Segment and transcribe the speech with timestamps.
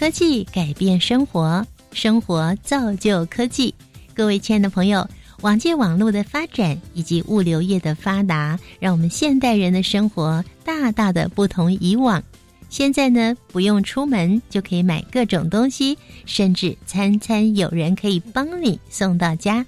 [0.00, 3.74] 科技改变生活，生活造就科技。
[4.14, 5.06] 各位亲爱的朋友。
[5.42, 12.22] 网际网络的发展以及物流业的发达，让我们现代人的生活大大的不同以往。
[12.70, 19.66] 现在呢，不用出门就可以买各种东西，甚至餐餐有人可以帮你送到家。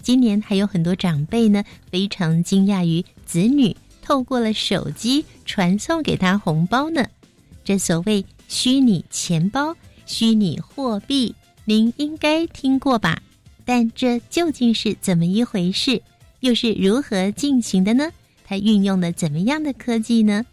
[0.00, 7.04] 今年还有很多长辈呢，非常惊讶于子女透过了手机传送给他红包呢。
[7.62, 8.24] 这所谓
[8.54, 9.74] 虚拟钱包、
[10.06, 13.20] 虚拟货币，您应该听过吧？
[13.64, 16.00] 但这究竟是怎么一回事？
[16.38, 18.08] 又是如何进行的呢？
[18.44, 20.46] 它运用了怎么样的科技呢？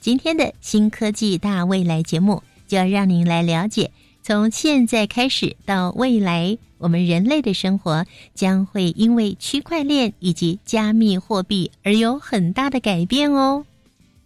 [0.00, 13.64] 今天的新科技大未来节目就要让您来了解，从现在开始到未来，我们人类的生活将会因为区块链以及加密货币而有很大的改变哦。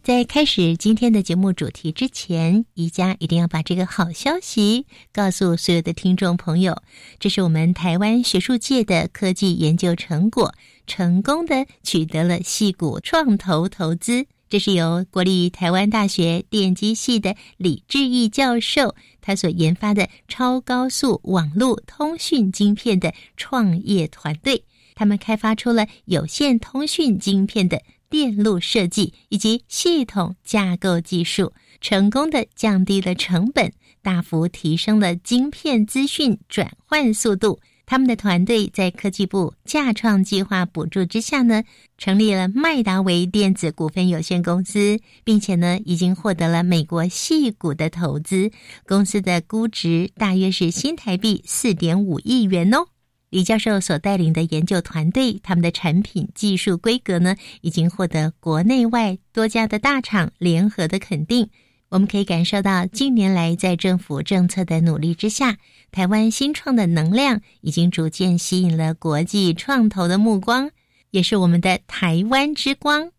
[0.02, 6.82] 在开始今天的节目主题之前，宜家一定要把这个好消息告诉所有的听众朋友。
[7.20, 10.52] 这是我们台湾学术界的科技研究成果，
[10.88, 14.26] 成功的取得了系股创投投资。
[14.50, 24.64] 这是由国立台湾大学电机系的李志毅教授他所研发的超高速网络通讯晶片的创业团队，
[24.96, 27.80] 他们开发出了有线通讯晶片的。
[28.12, 37.58] 电路设计以及系统架构技术，成功的降低了成本，大幅提升了晶片资讯转换速度。
[37.86, 41.62] 他们的团队在科技部架创计划补助之下呢，
[41.96, 48.50] 成立了麦达维电子股份有限公司，并且呢，已经获得了美国系股的投资。
[48.86, 52.88] 公司的估值大约是新台币四点五亿元哦。
[53.32, 61.48] 李教授所带领的研究团队，他们的产品技术规格呢，已经获得国内外多家的大厂联合的肯定。
[61.88, 65.56] 我们可以感受到，近年来在政府政策的努力之下，
[65.90, 70.70] 台湾新创的能量已经逐渐吸引了国际创投的目光，
[71.10, 73.12] 也是我们的台湾之光。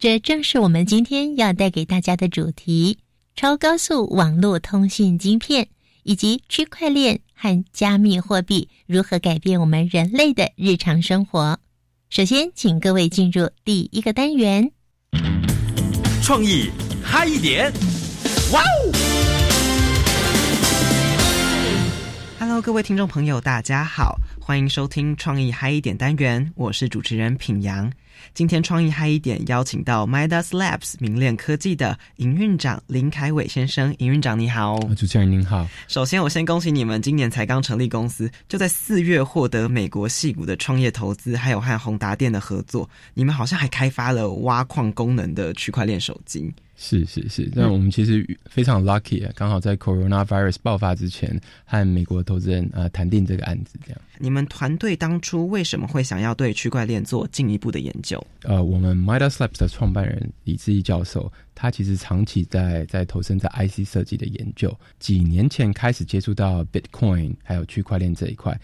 [0.00, 2.98] 这正是我们今天要带给大家的主题：
[3.36, 5.68] 超高速网络通信晶片。
[6.02, 11.56] 以及区块链和加密货币如何改变我们人类的日常生活？
[12.10, 14.72] 首先，请各位进入第一个单元，
[16.22, 16.68] 创意
[17.02, 17.72] 嗨一点，
[18.52, 18.79] 哇哦！
[22.60, 27.90] ！Hello，各位听众朋友，大家好，欢迎收听创意嗨一点单元，我是主持人品阳。
[28.34, 33.94] 今天创意嗨一点，邀请到 Midas Labs 明链科技的营运长林凯伟先生。
[33.96, 35.66] 营运长你好，主持人您好。
[35.88, 42.86] 首先，我先恭喜你们今年才刚成立公司，就在四月获得美国戏股的创业投资，还有和宏达电的合作。
[43.14, 46.52] 你们好像还开发了挖矿功能的区块链手机。
[46.82, 53.78] 是是是，那我们其实非常 lucky 啊，刚好在 coronavirus 爆发之前，和美国投资人呃谈定这个案子。
[53.84, 58.26] 这样，你们团队当初为什么会想要对区块链做进一步的研究？
[58.44, 68.58] 呃，我们 Midas Labs 的创办人李志毅教授，他其实长期在在投身在 IC 设计的研究，几年前开始接触到 Bitcoin 还有区块链这一块。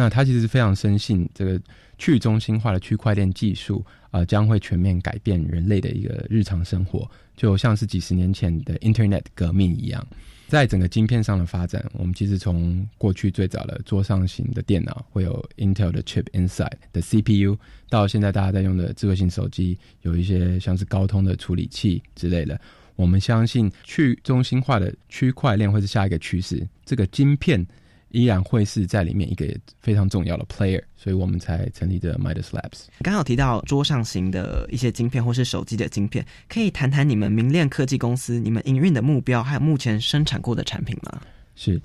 [0.00, 1.60] 那他其实非常深信这个
[1.98, 7.06] 去中心化的区块链技术啊，将会全面改变人类的一个日常生活。
[7.36, 10.06] 就像是几十年前的 Internet 革命一样，
[10.48, 17.58] 在整个晶片上的发展，我们其实从过去最早的桌上型的电脑会有 Intel 的 Chip Inside 的 CPU，
[17.90, 22.58] 到现在大家在用的智慧型手机，有一些像是高通的处理器之类的。
[22.96, 27.66] 我们相信去中心化的区块链会是下一个趋势，这个晶片。
[28.10, 29.46] 依然会是在里面一个
[29.80, 32.86] 非常重要的 player，所以我们才成立的 Midas Labs。
[33.02, 41.20] 刚好提到桌上型的一些晶片或是手机的晶片，可以谈谈你们明链科技公司你们营运的目标，还有目前生产过的产品吗？
[41.54, 41.80] 是，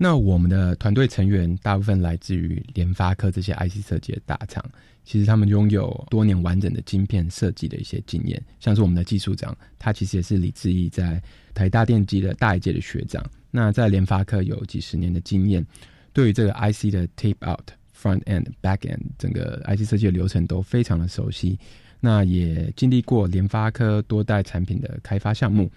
[0.00, 4.64] 那我们的团队成员大部分来自于联发科这些 IC 设计的大厂，
[5.04, 11.20] 其实他们拥有多年完整的晶片设计的一些经验，像是我们的技术长，他其实也是李志毅在
[11.52, 13.24] 台大电机的大一届的学长。
[13.50, 15.66] 那在联发科有几十年的经验，
[16.12, 17.68] 对于这个 IC 的 tape out、
[18.00, 21.58] front end、back end 整个 IC 设计的流程都非常的熟悉。
[21.98, 25.68] 那也经历过联发科多代产品的开发项目，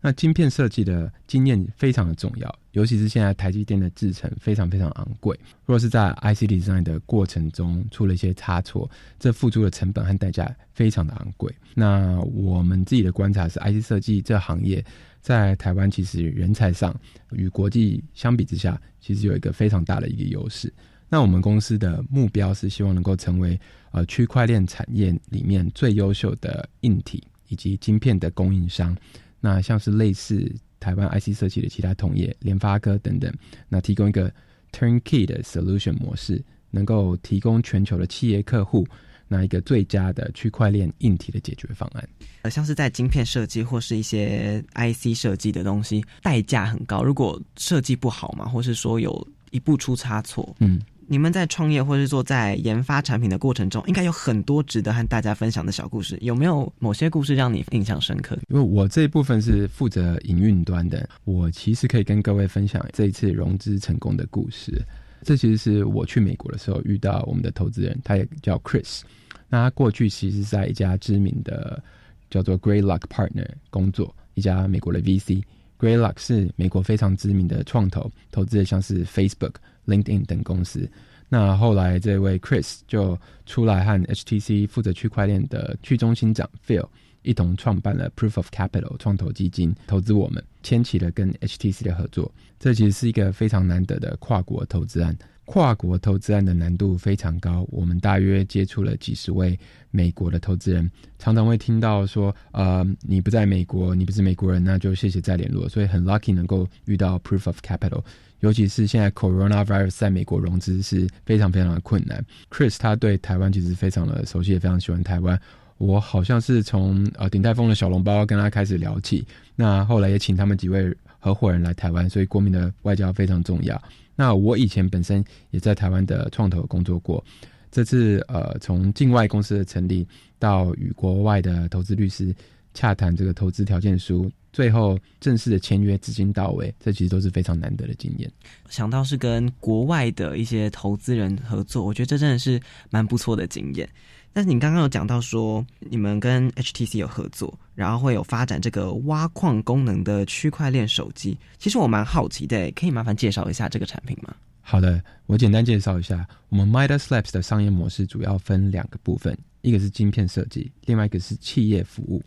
[0.00, 5.38] 那晶片设计的经验非常的重要，尤其是现在台积电的制程非常非常昂贵。
[5.66, 11.54] 若是在 IC design 的过程中出了一些差错，这付出的成本和代价非常的昂贵。
[11.74, 14.82] 那我们自己的观察是，IC 设计这行业
[15.20, 16.98] 在台湾其实人才上
[17.32, 20.72] 与国际相比之下，其实有一个非常大的一个优势。
[21.10, 23.60] 那我们公司的目标是希望能够成为
[23.90, 28.96] 呃区块链产业里面最优秀的硬体以及晶片的供应商。
[29.40, 33.32] 那像是类似台湾 IC 设计的其他同业，联发科等等，
[33.68, 34.32] 那提供一个
[34.72, 38.86] turnkey 的 solution 模式，能够提供全球的企业客户
[39.28, 42.08] 那一个最佳的区块链硬体的解决方案。
[42.42, 47.02] 呃，像是在晶片设计或是一些 IC 设计的东西，代价很高。
[47.02, 50.80] 如果设计不好嘛，或是说有一步出差错，嗯。
[51.10, 56.16] 你们在创业或是做在研发产品的过程中，应该有很多值得和大家分享的小故事。
[56.20, 58.38] 有没有某些故事让你印象深刻？
[58.48, 64.80] 因为我这一部分是负责营运端的，我其实可以跟各位分享这一次融资成功的故事。
[65.24, 69.00] 这其实是我去美国的时候遇到我们的投资人，他也叫 Chris。
[69.48, 71.82] 那他过去其实在一家知名的
[72.30, 75.42] 叫做 Greylock Partner 工作，一家美国的 VC。
[75.76, 79.54] Greylock 是美国非常知名的创投，投资的像是 Facebook。
[79.86, 80.90] LinkedIn 等公司，
[81.28, 86.86] 那后来这位 Chris 就出来和 HTC 负责区块链的去中心长 Phil
[87.22, 92.32] 一同创办了 Proof of Capital 创投基金，投资我们，牵起了跟 HTC 的合作。
[92.58, 95.16] 这其实是一个非常难得的跨国投资案。
[95.50, 99.58] 跨国投资案的难度非常高，我们大约接触了几十位
[99.90, 100.88] 美国的投资人，
[101.18, 105.68] 常常会听到说，呃，你不在美国，你不是美国人，那就谢谢再联络。
[105.68, 108.00] 所以很 lucky 能够遇到 Proof of Capital。
[108.38, 112.24] 尤其是现在 coronavirus 在美国融资是非常非常的困难。
[112.48, 115.36] Chris 他对台湾其实非常的熟悉，也非常喜欢台湾。
[115.78, 119.26] 我好像是从呃鼎泰丰的小笼包跟他开始聊起，
[119.56, 123.82] 那后来也请他们几位合伙人来台湾，所以国民的外交非常重要。
[124.20, 127.24] 那我以前本身也在台湾的创投工作过，
[127.70, 130.06] 这次呃从境外公司的成立
[130.38, 132.34] 到与国外的投资律师
[132.74, 134.30] 洽谈这个投资条件书。
[134.52, 138.30] 最后正式的签约，资金到位，这其实都是非常难得的经验。
[138.68, 143.88] 想到是跟国外的一些投资人合作，我觉得这真的是蛮不错的经验。
[144.32, 151.36] 但是你刚刚有讲到说，你们跟 HTC 有合作，然后会有发展这个挖矿功能的区块链手机。
[151.58, 154.34] 其实我蛮好奇的，可以麻烦介绍一下这个产品吗？
[154.60, 162.22] 好的，我简单介绍一下，我们 Midas Labs 的商业模式主要分两个部分，一个是晶片设计，另外一个是企业服务。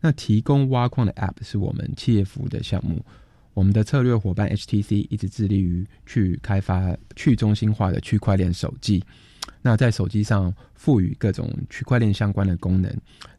[0.00, 3.04] 那提供挖矿的 App 是我们企业服务的项目。
[3.54, 9.02] 我们的策略伙伴 HTC 一直致力于去开发去中心化的区块链手机。
[9.66, 12.88] 那在手机上赋予各种区块链相关的功能，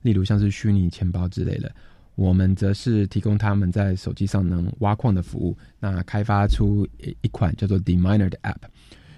[0.01, 1.73] 例如像是虚拟钱包之类的。
[2.15, 5.55] 我们则是提供他们在手机上能挖矿的服务。
[5.79, 6.85] 那开发出
[7.21, 8.57] 一款叫做 Deminer 的 App。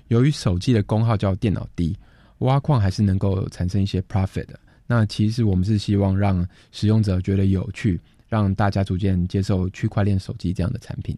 [0.09, 1.97] 由于手机的功耗较电脑低，
[2.39, 4.59] 挖矿还是能够产生一些 profit 的。
[4.85, 11.17] 那其实我们是希望让使用者觉得有趣，让大家逐渐接受区块链手机这样的产品。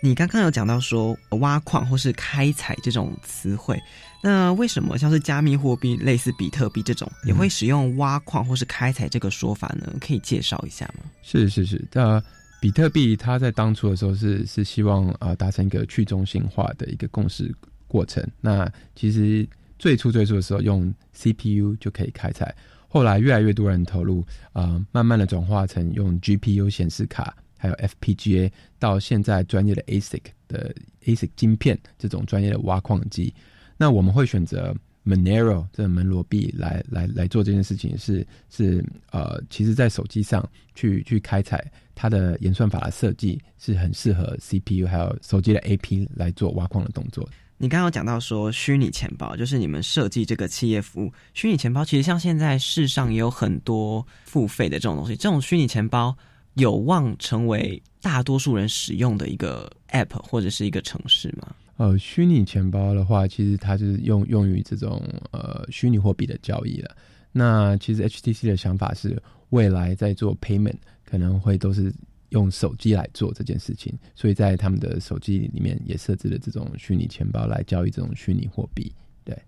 [0.00, 3.80] 你刚刚有讲到说挖矿或是开采这种词汇，
[4.22, 9.92] 那为什么像是加密货币、类似比特币这种也会使用挖矿或是开采这个说法呢？
[10.00, 11.10] 可以介绍一下吗？
[11.22, 12.22] 是是是，呃。
[12.58, 17.54] 比特币它在当初的时候是是希望啊达成一个去中心化的一个共识
[17.86, 18.26] 过程。
[18.40, 19.46] 那其实
[19.78, 22.52] 最初最初的时候用 CPU 就可以开采，
[22.88, 27.36] 后来越来越多人投入啊，慢慢的转化成用 GPU 显示卡，
[27.66, 33.34] 还有 FPGA，到现在专业的 ASIC 的 ASIC 晶片这种专业的挖矿机。
[33.76, 41.70] 那我们会选择 Monero 这门罗币来来来做这件事情，是是呃，其实在手机上去去开采。
[41.98, 47.26] 它的演算法的设计是很适合 CPU 还有手机的 AP 来做挖矿的动作。
[47.56, 51.10] 你刚刚讲到说虚拟钱包，就是你们设计这个企业服务。
[51.32, 56.14] 虚拟钱包其实像现在世上也有很多付费的这种东西，这种虚拟钱包
[56.56, 61.54] 有望成为大多数人使用的一个 App 或者是一个城市吗？
[61.76, 66.94] 呃，虚拟钱包的话，其实它是用用于这种呃虚拟货币的交易了。
[67.32, 70.76] 那其实 HTC 的想法是未来在做 Payment。
[71.08, 71.94] 可能会都是
[72.30, 78.92] 用手机来做这件事情，所以在他们的手机里面也设置了这种虚拟钱包来交易这种虚拟货币。
[79.24, 79.40] 对，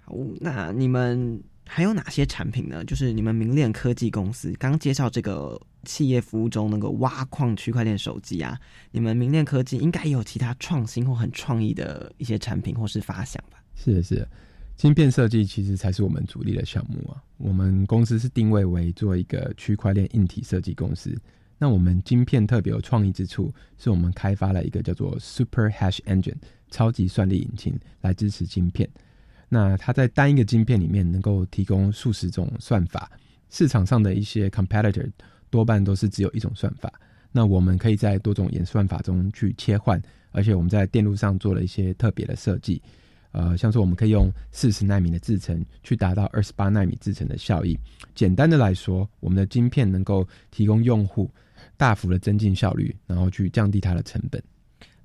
[0.00, 2.82] 好，那你们还有哪些产品呢？
[2.86, 13.62] 就是你们明链科技公司刚介绍这个企业服务中那个挖矿区块链手机啊，你们明链科技应该有其他创新或很创意的一些产品或是发想吧？
[13.74, 14.28] 是的，是的，
[14.76, 17.22] 晶片设计其实才是我们主力的项目啊。
[17.38, 21.16] 我们公司是定位为做一个区块链硬体设计公司。
[21.58, 26.36] 那我们晶片特别有创意之处，是我们开发了一个叫做 Super Hash Engine
[26.70, 28.86] 超级算力引擎来支持晶片。
[29.48, 33.10] 那它在单一个晶片里面能够提供数十种算法，
[33.48, 35.10] 市场上的一些 competitor
[35.56, 36.92] 多半都是只有一种算法。
[37.32, 39.98] 那我们可以在多种演算法中去切换，
[40.32, 42.82] 而且我们在电路上做了一些特别的设计。
[43.32, 47.74] 呃，像说我们可以用四十纳米的制程去达到二十八纳米制程的效益。
[48.14, 51.30] 简单的来说，我们的晶片能够提供用户
[51.78, 54.42] 大幅的增进效率，然后去降低它的成本。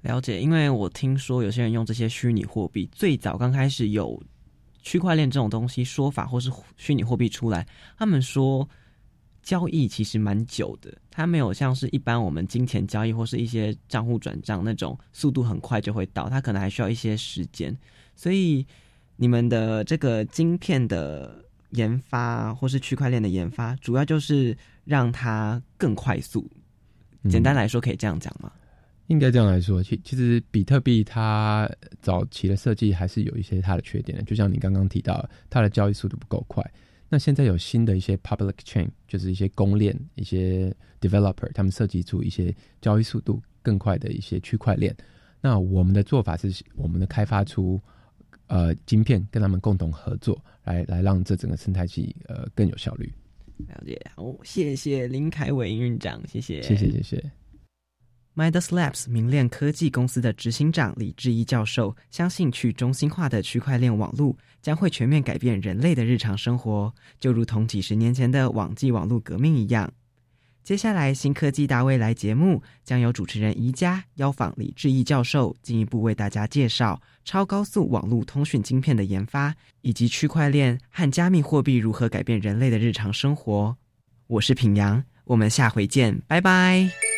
[0.02, 4.22] 了解，因为我听说有些人用这些虚拟货币，最早刚开始有
[4.82, 7.66] 区块链这种东西说法，或是虚拟货币出来，
[7.98, 8.68] 他们说
[9.42, 17.76] 交易其实蛮久的，它没有像是一般我们金钱交易或是一些账户转账那种速度很快就会到，它可能还需要一些时间。
[18.16, 18.66] 所以，
[19.16, 24.56] 你们的这个晶片的研发，或是区块链的研发，主要就是
[24.86, 26.50] 让它更快速。
[27.30, 28.52] 简单来说，可以这样讲吗？
[29.08, 31.70] 应该这样来说，其其实比特币它
[32.00, 36.64] 早期的设计还是有一些它的缺点的，就像你刚刚提到，它的交易速度不够快。
[37.12, 44.96] 那现在有新的一些 public chain，就是一些公链、一些 developer，他们设计出一些交易速度更快的一些区块链。
[45.42, 47.80] 那我们的做法是，我们的开发出。
[48.48, 53.10] 呃，晶片跟他们共同合作，来来让这整个生态系呃更有效率。
[53.60, 57.32] 了解，好，谢谢林凯伟营运长，谢谢，谢谢，谢谢。
[58.36, 69.92] Midas Labs 明链科技公司的执行长李志毅教授相信，去中心化的区块链网络将会全面改变人类的日常生活，就如同几十年前的网际网络革命一样。
[70.64, 83.76] 接下来，新科技大未来节目将由主持人宜家邀访李志毅教授，进一步为大家介绍超高速网络通讯晶片的研发，以及区块链和加密货币如何改变人类的日常生活。
[84.28, 87.11] 我是品阳，我们下回见，拜拜。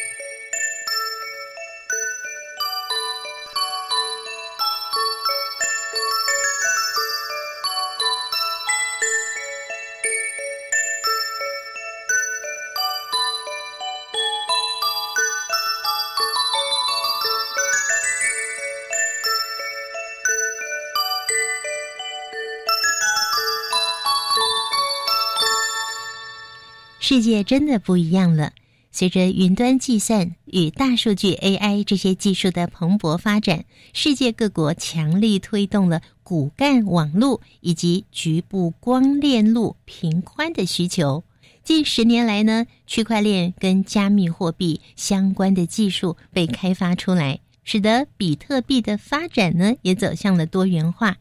[27.14, 28.54] 世界真的不一样了。
[28.92, 41.24] 随着云端计算与大数据 AI 这些技术的蓬勃发展，世界各国强力推动了骨干网络以及局部光链路频宽的需求。
[41.64, 51.18] 近十年来呢，区块链跟加密货币相关的技术被开发出来，使得比特币的发展呢也走向了多元化。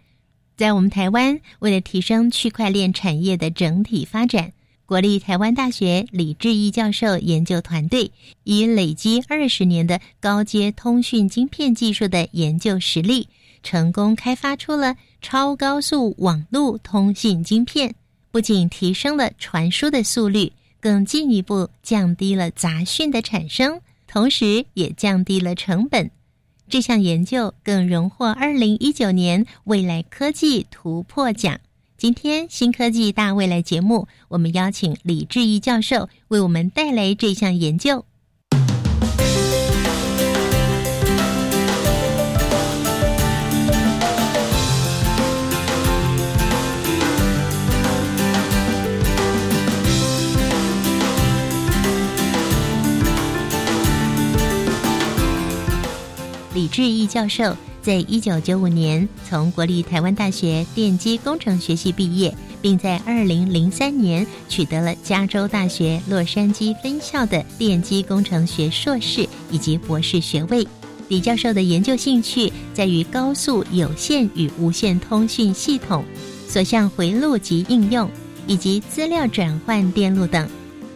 [0.57, 4.55] 在我们台湾，为了提升区块链产业的整体发展。
[4.93, 8.13] 国立台湾大学李志毅教授研究团队
[8.45, 13.27] 以累积二十年的高阶通讯晶片技术的研究实力，
[13.63, 17.95] 成功开发出了超高速网络通讯晶片，
[18.31, 26.11] 不仅提升了传输的速率，更进一步降低了杂讯的产生，同时也降低了成本。
[26.69, 31.59] 这项研究更荣获二零一九年未来科技突破奖。
[32.03, 38.05] 今天新科技大未来节目，我们邀请李志毅教授为我们带来这项研究。
[56.53, 57.57] 李志毅教授。
[57.83, 70.65] 在一九九五年从国立台湾大学电机工程学系毕业，并在二零零三年取得了加州大学洛杉矶分校的电机工程学硕士以及博士学位。
[71.09, 76.05] 李教授的研究兴趣在于高速有线与无线通讯系统、
[76.47, 78.09] 所向回路及应用，
[78.47, 80.49] 以及资料转换电路等。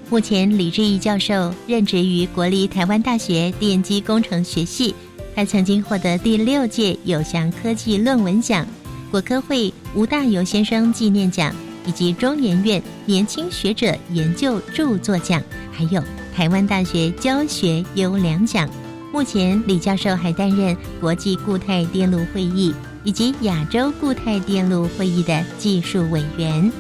[0.09, 4.95] 目前，李志毅教授任职于国立台湾大学电机工程学系。
[5.37, 8.67] 他曾经获得第六届有祥科技论文奖、
[9.11, 16.03] 国科会吴大猷先生纪念奖以及中研院年轻学者研究著作奖，还有
[16.35, 18.67] 台湾大学教学优良奖。
[19.13, 22.75] 目前，李教授还担任国际固态电路会议
[23.05, 26.73] 以及亚洲固态电路会议的技术委员。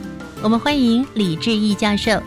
[0.43, 2.23] 我们欢迎李志毅教授。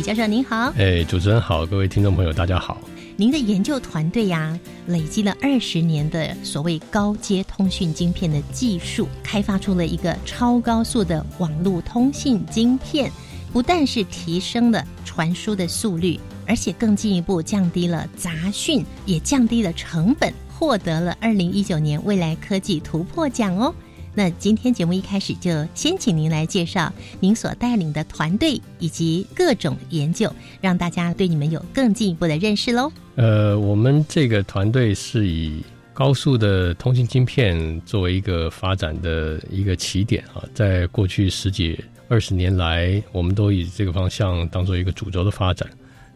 [0.00, 2.78] 教授您好，哎，主持人好，各位听众朋友大家好。
[3.16, 13.12] 您的研究团队呀，累积了二十年的所谓高阶通讯晶片的技术，开发出了一个超高速的网络通信晶片，
[13.52, 23.72] 不但是提升了传输的速率，而且更进一步降低了杂讯，也降低了成本，获得了二零一九年未来科技突破奖哦。
[24.14, 32.92] 那今天节目一开始就先请您来介绍您所带领的团队以及各种研究，让大家对你们有更进一步的认识喽。
[33.16, 35.62] 呃，我们这个团队是以
[35.94, 41.78] 高速的通信晶片作为一个发展的一个起点啊，在过去十几
[42.08, 45.66] 二十年来，我们都以这个方向当做一个主轴的发展。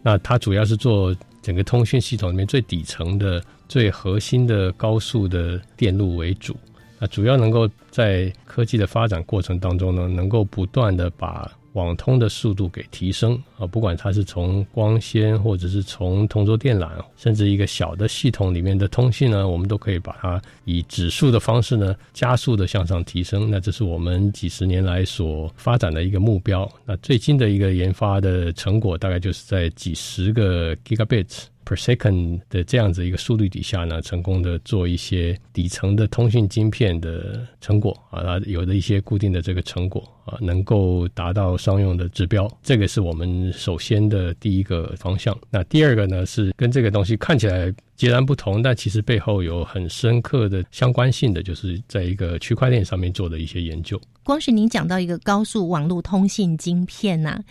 [0.03, 6.55] 那它主要是做整个通讯系统里面最底层的、最核心的高速的电路为主。
[6.99, 16.89] 那主要能够在科技的发展过程当中呢，能够不断的把网通的速度给提升啊，不管它是从光纤，或者是从同轴电缆，
[17.19, 23.51] 甚至一个小的系统里面的通信呢，我们都可以把它以指数的方式呢，加速的向上提升。
[23.51, 26.67] 那这是我们几十年来所发展的一个目标。
[26.87, 31.45] 那最近的一个研发的成果，大概就是在几十个 gigabits。
[31.67, 45.37] Per second 的这样子一个速率底下呢，成功的做一些底层的通讯晶片的成果啊，它有的一些固定的这个成果啊，能够达到商用的指标，这个是我们首先的第一个方向。
[45.51, 54.01] 那第二个呢，是跟这个东西看起来截然不同，但其实背后有很深刻的相关性的，就是在一个区块链上面做的一些研究。
[54.23, 57.43] 光是您讲到一个高速网络通信晶片呐。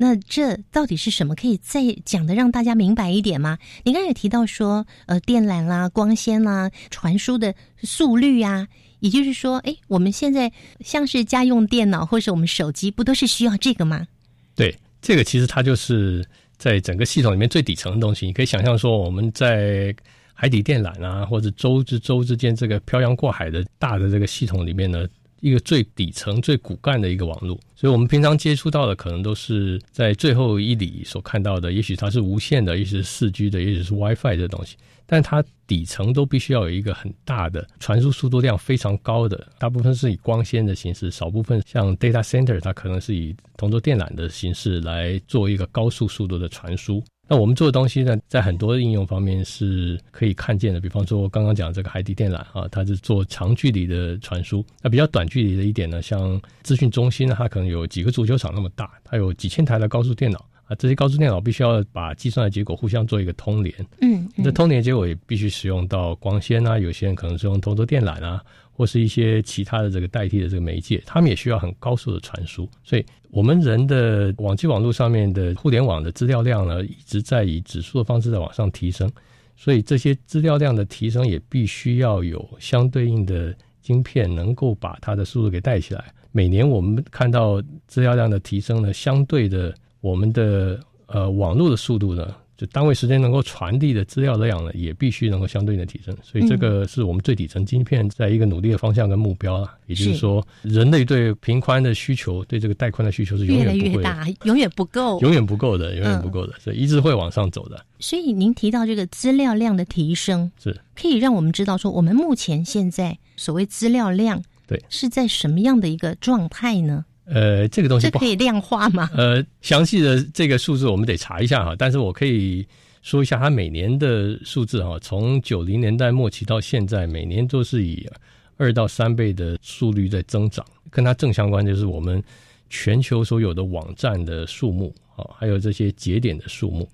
[0.00, 1.34] 那这到底是什么？
[1.34, 3.58] 可以再讲的让大家明白一点吗？
[3.82, 7.52] 你刚才也提到说，呃，电缆啦、光纤啦、传输的
[7.82, 8.68] 速率呀，
[9.00, 14.06] 也就是说，哎，我们现在像是家用电脑或者我们手机，不都是需要这个吗？
[14.54, 16.24] 对，这个其实它就是
[16.56, 18.24] 在整个系统里面最底层的东西。
[18.24, 19.92] 你可以想象说，我们在
[20.32, 25.04] 海底电缆啊，或者洲之洲之间这个漂洋过海的大的这个系统里面呢。
[25.40, 47.02] 一个最底层、最骨干的一个网络，所以我们平常接触到的可能都是在最后一里所看到的，也许它是无线的，也许是四 G 的，也许是 WiFi 这东西，但它底层都必须要有一个很大的传输速度量非常高的，大部分是以光纤的形式，少部分像 data center 它可能是以同轴电缆的形式来做一个高速速度的传输。
[47.30, 50.80] 那我们做的东西呢，在很多应用方面是可以看见的。
[50.80, 54.64] 比方说，刚刚讲这个海底电缆啊，它是做长距离的传输。
[54.82, 60.74] 那比较短距离的一点呢，像资讯中心，它可能有几个足球场那么大，它有几千台的高速电脑啊。
[60.76, 63.74] 这些高速电脑必须要把计算的结果互相做一个通联。
[64.00, 68.42] 嗯，那通联结果也必须使用到光纤啊，有些人可能是用同轴电缆啊。
[68.78, 72.70] 或是一些其他的这个代替的这个媒介，他们也需要很高速的传输。
[72.84, 79.10] 所以，我们人的网际网络上面的互联网的资料量呢，一直在以指数的方式在往上提升。
[79.56, 86.04] 所以，这些资料量的提升也必须要有相对应的晶片，能够把它的速度给带起来。
[86.30, 92.32] 每年我们看到资料量的提升呢，相对的，我们的呃网络的速度呢。
[92.58, 99.76] 就单位时间能够传递的资料量呢，也必须能够相对应的提升，所以这个是我们最底层晶片在一个努力的方向跟目标啊。
[99.86, 107.80] 也就是说，人类对频宽的需求，对这个带宽的需求是永远不会大，永远不够，永远不够的，永远不够的，所以一直会往上走的。
[108.00, 110.76] 所以您提到这个资料量的提升，是。
[111.00, 114.82] 可以让我们知道说，我们目前现在所谓资料量对。
[114.88, 117.04] 是在什么样的一个状态呢？
[117.30, 119.10] 呃，这个东西这可以量化吗？
[119.14, 121.74] 呃，详细的这个数字我们得查一下哈。
[121.78, 122.66] 但是我可以
[123.02, 128.08] 说一下，它每年的数字哈，从九零年代末期到现在，每年都是以
[128.56, 130.64] 二到三倍的速率在增长。
[130.90, 132.22] 跟它正相关就是我们
[132.70, 136.88] 全球所有的网站的数目啊，还有这些节点的数目。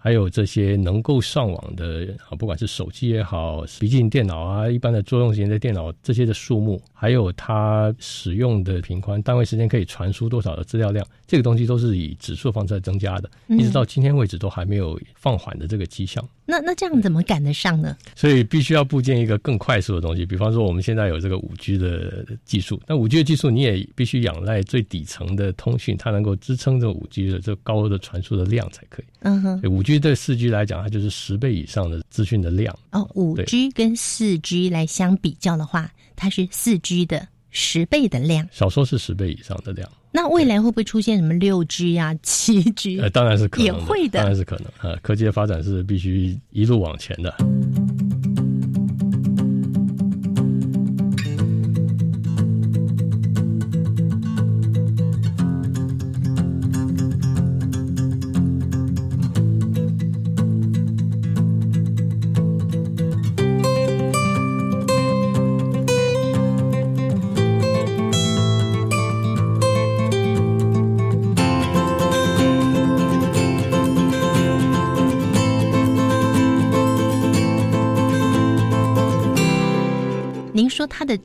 [0.00, 16.26] 还有这些能够上网的啊，不管是手机也好，笔记电脑啊，一般的作用型的电脑这些的数目，还有它使用的频宽，单位时间可以传输多少的资料量，这个东西都是以指数方式在增加的，一直到今天为止都还没有放缓的这个迹象。
[16.50, 17.94] 那那这样怎么赶得上呢？
[18.16, 29.04] 所以必须要部件一个更快速的东西，比方说我们现在有这个五 G 的技术，那五 G 的技术你也必须仰赖最底层的通讯，它能够支撑这五 G 的这高的传输的量才可以。
[29.20, 32.74] 嗯哼，五 G 对四 G 来讲，它就是十倍以上的资讯的量。
[32.92, 39.86] 哦，五 G 跟四 G 来相比较的话，它是四 G 的十倍的量，少说是十倍以上的量。
[40.10, 43.00] 那未来会不会出现什么六 G 啊、七 G？
[43.00, 44.96] 呃，当然是可能，也会的，当然是可能呃。
[44.98, 47.34] 科技的发展是必须一路往前的。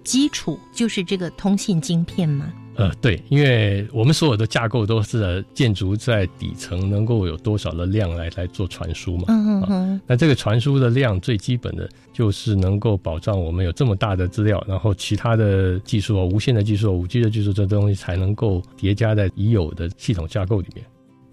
[0.03, 2.51] 基础就是这个通信晶片吗？
[2.75, 9.25] 呃，对，因为我们所有的架构都是建筑在底层能够有多少的量来来做传输嘛。
[9.27, 10.01] 嗯嗯嗯。
[10.07, 20.83] 那这个传输的量最基本的就是能够保障我们有这么大的资料，然后其他的技术啊，无线的技术、五 G 的技术，这东西才能够叠加在已有的系统架构里面。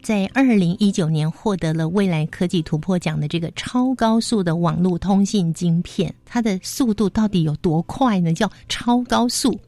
[0.03, 8.33] 在二零一九年获得了未来科技突破奖的这个超高速的网络通信晶片，它的速度到底有多快呢？
[8.33, 9.61] 叫超高速。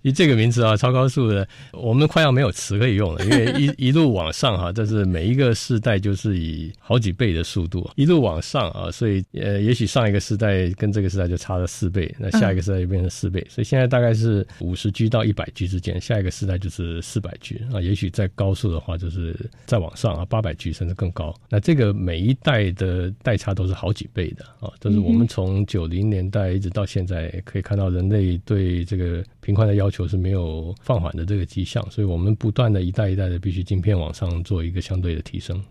[0.00, 21.34] 以 这个名字啊，超高速的，我们快要没有词可以用了，因为一一路往上哈，这是每一个世代就是以好几倍的速度一路往上啊，所以呃，也许上一个世代跟这个时代就差了四倍，那下一个时代就变成四倍，所以现在大概是五十 G 到一百 G 之间，下一个时代就是四百 G 啊，也许再高速的话就是再往上啊，八百 G 甚至更高。
[21.50, 35.62] 那这个每一代的代差都是好几倍的啊，这是我们从九零年代一直到现在可以看到人类对这个频宽的要求是没有放缓的这个迹象，所以我们不断的一代一代的必须晶片往上做一个相对的提升。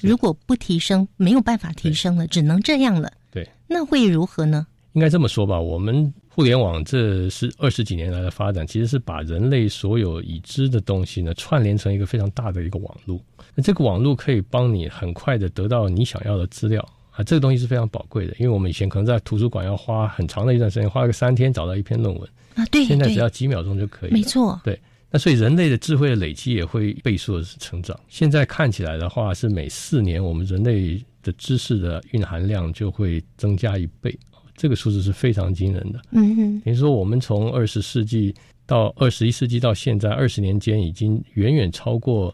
[0.00, 3.10] 如果不提升，没有办法提升了，只能这样了。
[3.30, 4.66] 对，那会如何呢？
[4.92, 13.18] 应该这么说吧，我们互联网这是二十几年来的发展，其实是把人类所有已知的东西呢串联成一个非常大的一个网络。
[13.54, 16.86] 那这个网络可以帮你很快的得到你想要的资料。
[17.12, 24.80] 啊，这个东西是非常宝贵的，因为我们以前可能在图书馆要花很长的一段时间，花个三天找到一篇论文啊，对，现在只要几秒钟就可以，没错，对。
[25.10, 27.94] 那所以人类的智慧的累积也会倍数的成长。
[28.08, 34.18] 现在看起来的话，是每四年我们人类的知识的蕴含量就会增加一倍，
[34.56, 36.00] 这个数字是非常惊人的。
[36.12, 42.32] 嗯哼，等于说我们从二十世纪到二十一世纪到现在二十年间，已经远远超过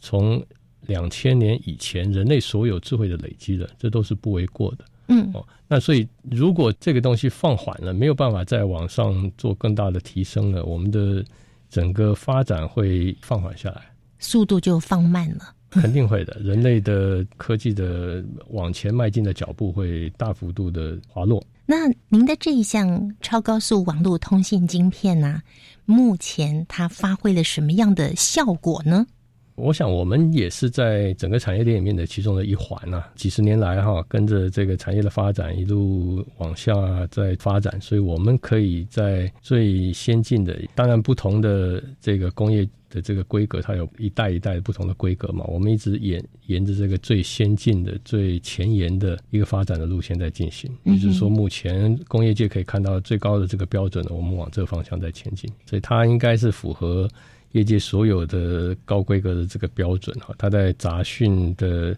[0.00, 0.42] 从。
[0.86, 4.84] 两千年以前，人类所有智慧的累积的，这都是不为过的。
[5.08, 11.24] 嗯，哦，那所以如果这个东西放缓了，没有办法再往上做更大的提升了，我们的
[11.68, 13.82] 整个发展会放缓下来，
[14.18, 15.54] 速度就放慢了。
[15.70, 21.42] 肯定会的，人类的科技的往前迈进的脚步会大幅度的滑落。
[21.64, 25.42] 那您的这一项超高速网络通信晶片呢？
[25.86, 29.06] 目前它发挥了什么样的效果呢？
[29.54, 33.04] 我想，我们也是在整个产业链里面的其中的一环呐。
[33.14, 36.72] 几十年来，哈，跟着这个产业的发展一路往下
[37.10, 45.44] 在发展，所以我们可以在最先进的，当然不同的这个工业的这个规格，它有一代一代不同的规格嘛。
[45.46, 50.70] 我们一直沿沿着这个最先进的、最前沿的一个发展的路线在进行。
[50.84, 57.06] 也就是说，目前工业界可以看到最高的这个标准，我们往这个方向在前进，所以它应该是符合。
[57.52, 61.94] 业界所有的高规格的这个标准哈，它在杂讯的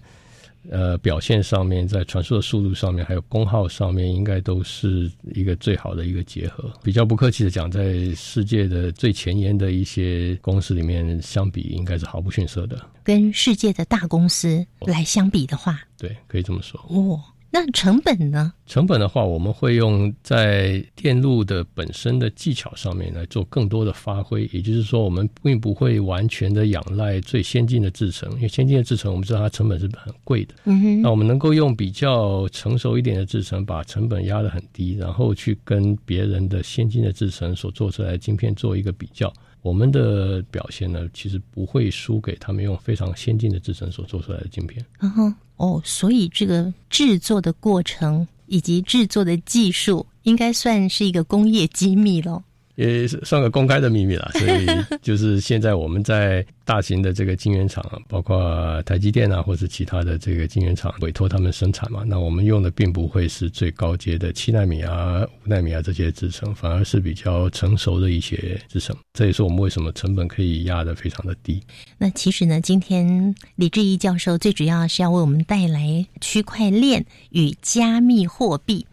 [0.70, 6.72] 呃表现上面，在传输的速度上面，还有功耗上面，应该都是一个最好的一个结合。
[6.82, 12.78] 比较不客气的讲，在世界的最前沿的一些公司里面相比，应该是毫不逊色的。
[13.02, 16.80] 跟世界的大公司来相比的话，对，可以这么说。
[16.88, 17.20] 哦。
[17.54, 18.52] 那成本呢？
[18.66, 24.50] 成本的话，我们会用在电路的本身的技巧上面来做更多的发挥。
[24.52, 30.54] 也就是说，我们并不会完全的仰赖最先进的制程，因为先进的制程我们知道它成本是很贵的。
[30.64, 31.02] 嗯哼。
[31.02, 39.32] 那我们能够用比较成熟一点的制程，把成本压得很低，然后去跟别人的先进的制程所做出来的晶片做一个比较。
[39.64, 44.84] 我们的表现呢，其实不会输给他们用非常先进的制程所做出来的晶片。
[45.00, 52.44] 嗯哼，哦，所以这个制作的过程以及制作的技术，应该算是一个工业机密了。
[52.76, 54.66] 也算个公开的秘密了， 所以
[55.00, 68.96] 就是现在我们在大型的这个晶圆厂，包括台积电啊，或者其他的这个晶圆厂委托他们生产嘛，那我们用的并不会是最高阶的七纳米啊、五纳米啊这些制程，反而是比较成熟的一些制程。
[69.12, 71.62] 这也是我们为什么成本可以压得非常的低。
[71.98, 78.86] 那其实呢，今天李志毅教授最主要是要为我们带来区块链与加密货币。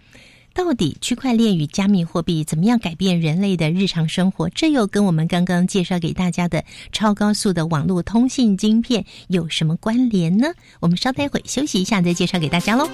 [0.53, 4.49] 到底区块链与加密货币怎么样改变人类的日常生活？
[4.49, 10.53] 这又跟我们刚刚介绍给大家的超高速的网络通信晶片有什么关联呢？
[10.81, 12.89] 我们稍待会休息一下，再介绍给大家喽。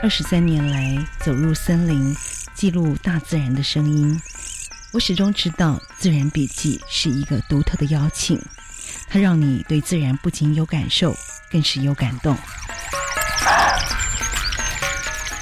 [0.00, 2.14] 二十三年来，走入森林，
[2.54, 4.18] 记录大自然的声音。
[4.90, 8.40] 我始终知道，《自然笔记》是一个独特的邀请，
[9.06, 11.14] 它让你对自然不仅有感受，
[11.50, 12.34] 更是有感动。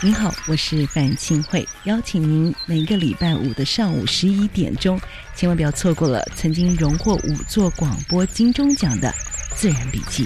[0.02, 5.00] 您好，我是范庆慧，邀请您每个礼拜五的上午十一点钟，
[5.37, 9.09] 千万不要错过了曾经荣获五座广播金钟奖的
[9.54, 10.24] 《自然笔记》。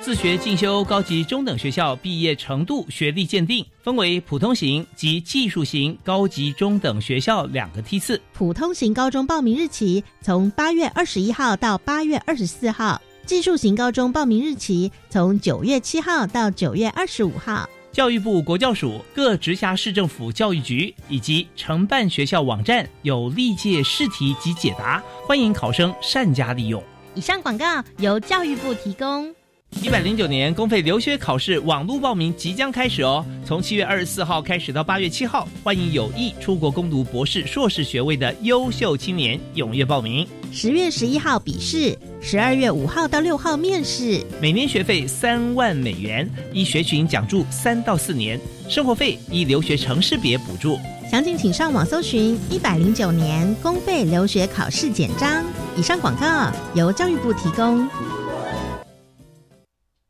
[0.00, 8.18] 自学进修高级中等学校毕业程度学历鉴定分为普通型及技术型高级中等学校两个梯次。
[8.32, 17.68] 普通型高中报名日期从八月二十一号到八月二十四号，技术型高中报名日期从九月七号到九月二十五号。
[17.92, 26.82] 教育部国教署各直辖市政府教育局以及承办学校网站有历届试题及解答，欢迎考生善加利用。
[27.14, 29.34] 以上广告由教育部提供。
[29.82, 40.26] 一百零九年公费留学考试网络报名即将开始哦，从七月二十四号开始到八月七号，欢迎有意出国攻读博士、硕士学位的优秀青年踊跃报名。
[40.52, 50.78] 十月十一号笔试，十二月五号到六号面试，每年学费三万美元，一学群讲助三到四年，生活费依留学城市别补助。
[51.10, 55.44] 详情请上网搜寻一百零九年公费留学考试简章。
[55.76, 57.88] 以上广告由教育部提供。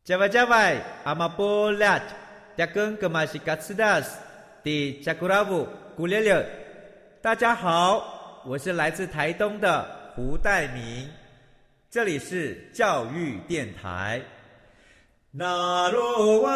[0.09, 2.01] 加外加外，阿玛波拉，
[2.57, 4.17] 扎根格玛西卡斯达斯，
[4.63, 6.47] 迪加古拉布古列列。
[7.21, 11.07] 大家好，我是来自台东的胡代明，
[11.91, 14.23] 这里是教育电台。
[15.31, 16.51] 那罗哇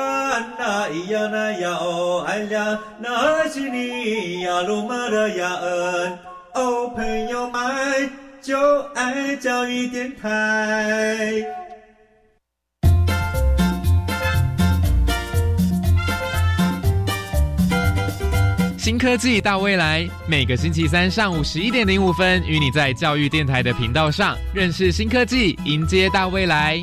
[0.59, 6.19] 那咿呀那呀哦哎呀，那是你呀鲁玛的呀恩
[6.55, 8.11] 哦，朋友们
[8.41, 11.62] 就爱教育电台。
[18.83, 26.81] 新科技大未来，每个星期三上午十一点零五分，与你在教育电台的频道上认识新科技，迎接大未来。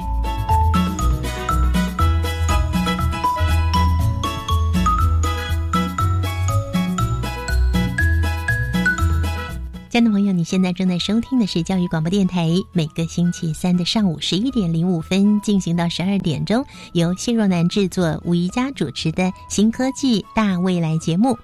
[9.90, 21.38] 亲爱的朋友，你现在正在收听的是教育广播电台，每个星期三的上午十一点零五分进行到十二点钟，由谢若楠制作、吴怡佳主持的新科技大未来节目。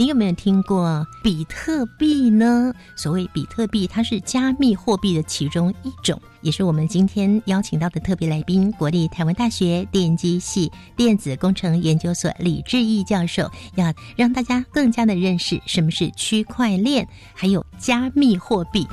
[0.00, 2.72] 你有没有听过比特币呢？
[2.96, 18.88] 所谓比特币，它是加密货币的其中一种，也是我们今天邀请到的特别来宾——国立台湾大学电机系电子工程研究所李志毅教授，要让大家更加的认识什么是区块链，还有加密货币。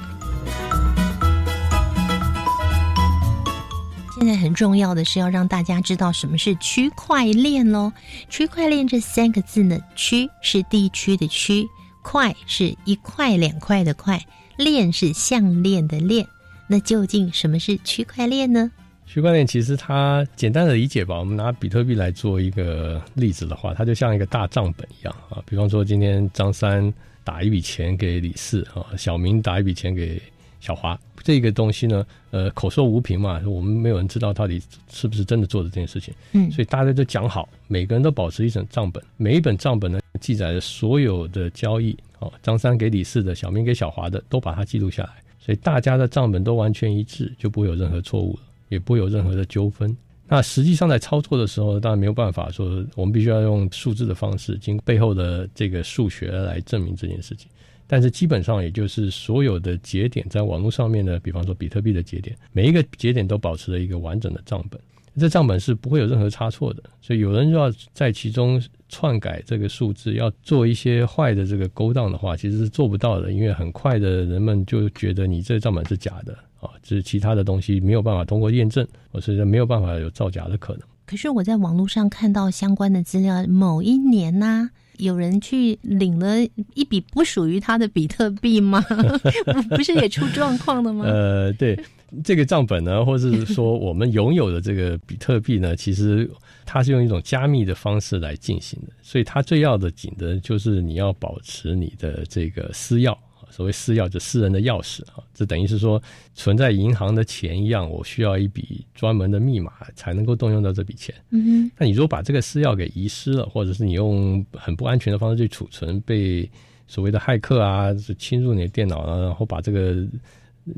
[4.19, 7.93] 现在很重要的是要让大家知道什么是区块链喽。
[8.29, 11.67] 区块链这三个字呢，区是地区的区，
[12.01, 14.19] 块是一块两块的块，
[14.57, 16.25] 链是项链的链。
[16.67, 18.71] 那究竟什么是区块链呢？
[19.05, 25.37] 区块链其实它简单的理解吧，我们拿比特币来做一个例子的话，它就像一个大账本一样啊。
[25.45, 26.91] 比方说今天张三
[27.23, 30.19] 打一笔钱给李四啊，小明打一笔钱给。
[30.59, 36.13] 小华这个东西呢，呃，口说无凭嘛，我们没有人知道到底是不是真的做的这件事情。
[36.31, 41.97] 嗯，所以大家都讲好，每个人都保持一本账本，每一本账本呢，记载了所有的交易。
[42.19, 49.93] 哦，张三给李四的，小明给小华的，都把它记录下来，所以大家的账本都完全一致，就不会有任何错误了，也不会有任何的纠纷。
[50.29, 57.49] 那实际上在操作的时候，当然没有办法说，我们必须要用数字的方式，经背后的这个数学来证明这件事情。
[57.87, 64.79] 但是基本上，也就是所有的节点在网络上面呢，比方说比特币的节点，每一个节点都保持了一个完整的账本，
[65.17, 66.83] 这账本是不会有任何差错的。
[67.01, 80.81] 所以有人要在其中篡改这个数字，要做一些坏的这个勾当的话，其实是做不到的，因为很快的人们就觉得你这账本是假的啊，就是其他的东西没有办法通过验证，或是没有办法有造假的可能。
[81.05, 84.71] 可是我在网络上看到相关的资料，某一年呢。
[84.97, 86.37] 有人去领了
[86.73, 88.83] 一笔不属于他的比特币吗？
[89.75, 91.05] 不是也出状况了吗？
[91.05, 91.79] 呃，对，
[92.23, 96.29] 这个账本呢，或者是说我们拥有的这个比特币呢，其实
[96.65, 103.17] 它是用一种加密的方式来进行的，所以它最要的紧的就是你要保持你的这个私钥。
[103.49, 106.01] 所谓私钥，就私人的钥匙啊，这等于是说
[106.33, 111.13] 存在银行的钱一样，我需要一笔专门的密码才能够动用到这笔钱。
[111.31, 116.49] 嗯，那你如果把这个私钥给遗失了，或者是你用很不安全的方式去储存，被
[116.87, 120.07] 所谓的骇客啊侵入你的电脑啊，然后把这个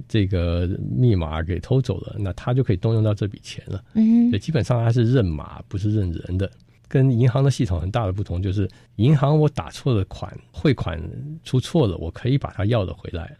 [0.08, 3.84] 这个密码给偷走了，那他就可以动用到这笔钱了。
[3.94, 6.50] 嗯，所以基本上他是认码，不是认人的。
[6.90, 11.00] 跟银行的系统很大的不同就是，银行我打错了款，汇款
[11.44, 13.38] 出错了，我可以把它要的回来。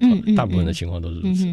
[0.00, 1.46] 嗯，大部分的情况都是如此。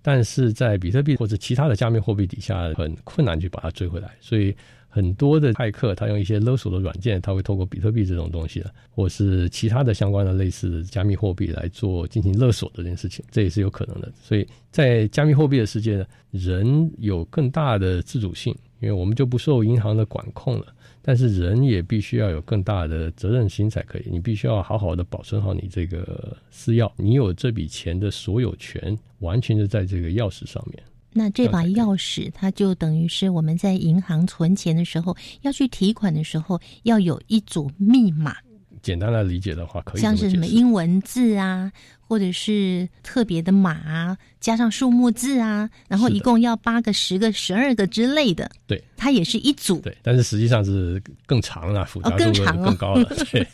[0.00, 4.10] 但是在比特币或者其他的加密货币底下，很困难去把它追回来。
[4.20, 4.54] 所以
[4.88, 14.12] 很多的骇客他用一些勒索的软件，他会透过比特币这种东西的，或是其他的相关的类似的加密货币来做进行勒索这件事情，这也是有可能的。
[14.22, 20.66] 所以在加密货币的世界呢，人有更大的自主性，因为我们就不受银行的管控了。
[21.06, 30.82] 但是人也必须要有更大的责任心才可以，你必须要好好的保存好你这个私钥，你有这笔钱的所有权，完全是在这个钥匙上面。
[31.12, 38.34] 那这把钥匙，它就等于是我们在银行存钱的时候，要去提款的时候，要有一组密码。
[38.82, 41.72] 简单来理解的话，可以像是什么英文字啊，
[42.06, 48.50] 或者是特别的码啊，加上数目字啊，然后一共要八个、十个、十二个之类的。
[48.66, 49.80] 对，它也是一组。
[49.80, 53.04] 对，但是实际上是更长了，复杂度更高了。
[53.30, 53.46] 对，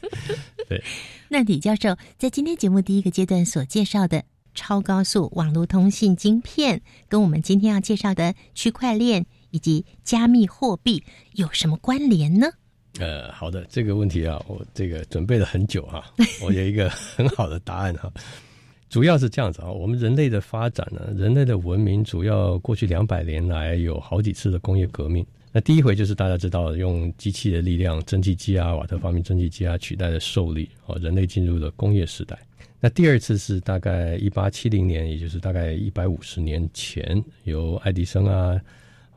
[0.69, 0.85] 对。
[1.29, 12.49] 那李教授在今天节目第一个阶段所介绍的超高速网络通信晶片，跟我们今天要介绍的区块链以及加密货币有什么关联呢？
[13.01, 16.05] 呃，好的，这个问题啊，我这个准备了很久哈，
[16.43, 18.13] 我有一个 很好的答案哈。
[18.91, 25.25] 主要是这样子啊，我们人类的发展呢，人类的文明主要过去两百年来有好几次的工业革命。
[25.53, 32.39] 那第一回就是大家知道用机器的力量，蒸汽机啊，瓦特发明蒸汽机啊，取代了受力，哦，人类进入了工业时代。
[32.81, 38.61] 那第二次是大概一八七零年，也就是大概一百五十年前，由爱迪生啊。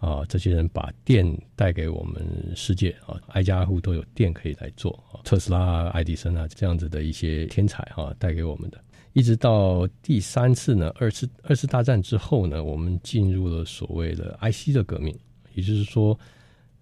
[0.03, 2.21] 啊，这些人把电带给我们
[2.57, 5.23] 世界啊，挨家挨户都有电可以来做啊。
[5.23, 8.77] 特斯拉、爱迪生啊，这样子的一些天才啊，带给我们的。
[9.13, 15.17] 一直到第三次呢，二次二次大战之后呢，我们进入了所谓的 IC 的革命，
[15.53, 16.19] 也就是说，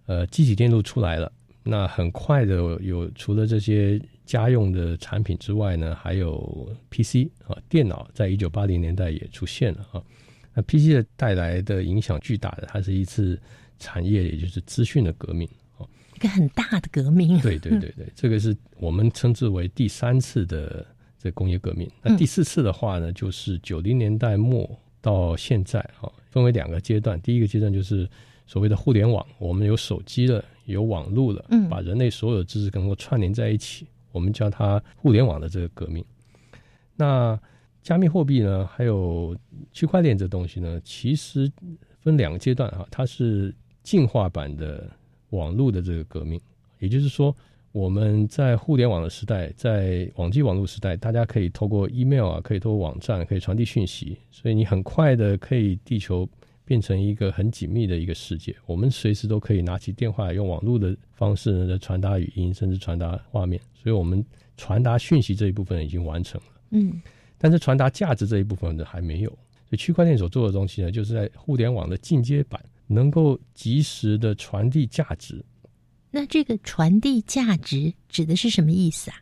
[0.07, 1.31] 呃，机体电路出来了。
[1.63, 10.01] 那很快的有除了这些家用的产品之外呢，还有 PC 啊，电脑在一九八零年代也出现了啊。
[10.53, 13.39] 那 PC 的带来的影响巨大的，它是一次
[13.79, 17.39] 产业，也就是资讯的革命哦，一个很大的革命。
[17.39, 20.85] 对对对对， 这个是我们称之为第三次的
[21.17, 21.89] 这工业革命。
[22.01, 27.19] 那第四次的话呢，就是九零年代末到现在啊，分为两个阶段。
[27.21, 28.09] 第一个阶段就是
[28.45, 36.03] 所谓的互联网，我们有手机了，有网络了，嗯，把人类所有的知识能够串联在一起，我们叫它互联网的这个革命。
[36.95, 37.39] 那
[37.83, 39.35] 加密货币呢，还有
[39.71, 41.51] 区块链这东西呢，其实
[41.99, 42.87] 分两个阶段哈。
[42.91, 44.87] 它是进化版的
[45.31, 46.39] 网络的这个革命，
[46.79, 47.35] 也就是说，
[47.71, 56.29] 我们在互联网的时代，在网际网络时代，大家可以透过 email 啊，可以透过网站，可以传递讯息，所以你很快的可以地球
[56.63, 58.55] 变成一个很紧密的一个世界。
[58.67, 63.59] 我们随时都可以拿起电话，用网络的方式呢，来传达语音，甚至传达画面。
[63.73, 64.23] 所以我们
[64.55, 66.47] 传达讯息这一部分已经完成了。
[66.69, 67.01] 嗯。
[67.41, 75.43] 但是传达价值这一部分的还没有，所以区块链所做的东西呢，就是在互联网的进阶版，能够及时的传递价值。
[76.11, 79.17] 那这个传递价值指的是什么意思啊？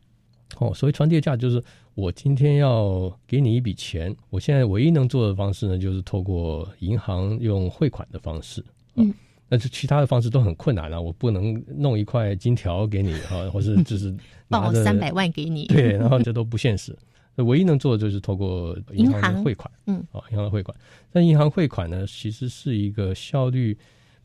[0.57, 8.61] 哦，所谓传递价值，就是我今天要给你一笔钱，我现在唯一能做的方式呢，就是透过银行用汇款的方式。
[8.95, 9.13] 嗯，
[9.47, 14.13] 那这其他的方式都很困难了，我不能弄一块金条给你啊，或是就是
[14.49, 16.97] 报三百万给你，对，然后这都不现实。
[17.43, 20.75] 唯一能做的就是透过银行的汇款，嗯，啊，银行的汇款。
[21.11, 23.77] 但银行汇款呢，其实是一个效率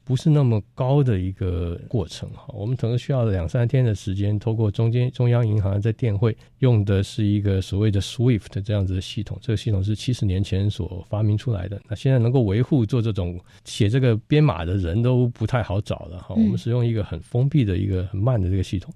[0.04, 2.46] 不是那么高的一个过程哈。
[2.48, 9.38] 我们可能需要两三天的时间，透过中间中央银行在电汇用的是一个所谓的 SWIFT 这样子的系统。
[9.40, 11.80] 这个系统是七十年前所发明出来的。
[11.88, 16.34] 那现在能够维护做这种写这个编码的人都不太好找了哈。
[16.34, 18.92] 我们使用一个很封闭的一个很慢的这个系统。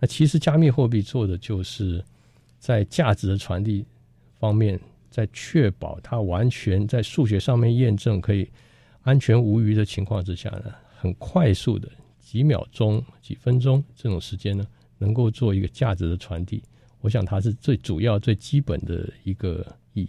[0.00, 2.04] 那其实加密货币做的就是。
[2.62, 3.84] 在价值的传递
[4.38, 4.78] 方面，
[5.10, 8.48] 在确保它完全在数学上面验证可以
[9.00, 11.90] 安全无虞的情况之下呢，很快速的
[12.20, 14.64] 几秒钟、几分钟这种时间呢，
[14.96, 16.62] 能够做一个价值的传递。
[17.00, 20.08] 我想它是最主要、最基本的一个意义。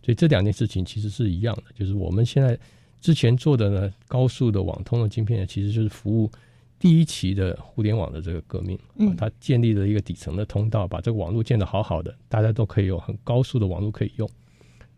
[0.00, 2.56] 所以这两件事情其实是一样的，就是我们现在
[3.00, 6.30] 之前做的呢，高速的网通的晶片，其实就是服务。
[6.78, 14.28] 第一期的互联网的这个革命，嗯，它建立了一个底层的通道，把这个网络建得好好的，大家都可以有很高速的网络可以用。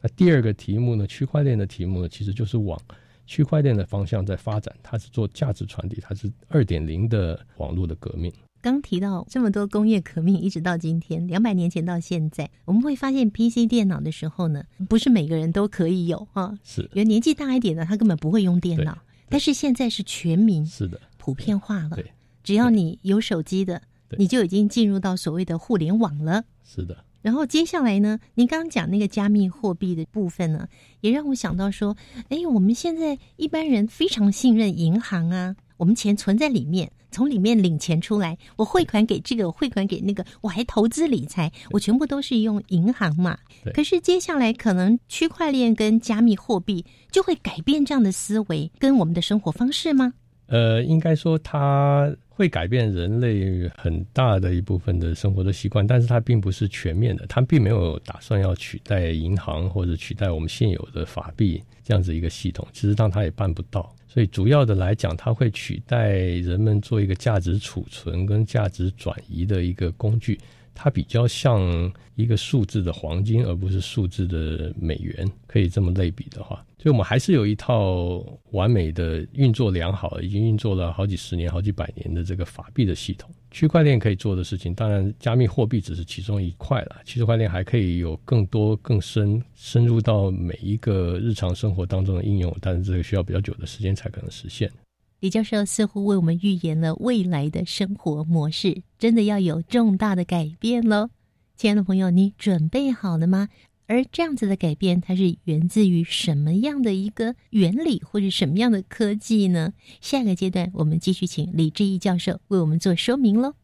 [0.03, 2.78] 那第二个题目呢，区块链的题目呢，其实就是往
[3.26, 8.33] 区块链的方向在发展，它是做价值传递，它是二点零的网络的革命。
[8.62, 18.99] 刚提到这么多工业革命，一直到今天，两百年前到现在，我们会发现 PC 电脑的时候呢，不是每个人都可以有啊，是，有年纪大一点的，他根本不会用电脑，
[19.31, 21.01] 但是现在是全民，是的。
[21.21, 21.99] 普遍化了，
[22.43, 23.83] 只要你有手机的，
[24.16, 26.43] 你就已经进入到所谓的互联网了。
[26.64, 27.05] 是的。
[27.21, 30.66] 然后接下来呢，您刚刚讲那个加密货币的部分呢，
[31.03, 31.95] 也让我想到说，
[32.31, 43.39] 哎，我们现在一般人非常信任银行啊，我们钱存在里面，从里面领钱出来，我汇款给这个，我汇款给那个，我还投资理财，我全部都是用银行嘛。
[43.75, 50.14] 可是接下来可能区块链跟加密货币就会改变这样的思维跟我们的生活方式吗？
[50.51, 63.94] 呃，应该说它会改变人类很大的一部分的生活的习惯，但是它并不是全面的，它并没有打算要取代银行或者取代我们现有的法币这样子一个系统，其实上它也办不到。
[64.09, 70.36] 所以主要的来讲，它会取代人们做一个价值储存跟价值转移的一个工具。
[70.74, 83.31] 它比较像一个数字的黄金，而不是数字的美元，可以这么类比的话，所以我们还是有一套完美的运作良好、已经运作了好几十年、好几百年的这个法币的系统。
[83.51, 86.97] 区块链可以做的事情，当然加密货币只是其中一块了。
[87.05, 94.70] 区块链还可以有更多、更深深入到每一个日常生活当中的应用，但是这个需要比较久的时间才可能实现。
[95.18, 101.11] 李教授似乎为我们预言了未来的生活模式，真的要有重大的改变喽！
[101.57, 103.51] 亲爱的朋友，你准备好了吗？
[103.91, 109.72] 而这样子的改变，它是源自于什么样的一个原理，或者什么样的科技呢？
[110.01, 113.55] 下个阶段，我们继续请李志毅教授为我们做说明喽。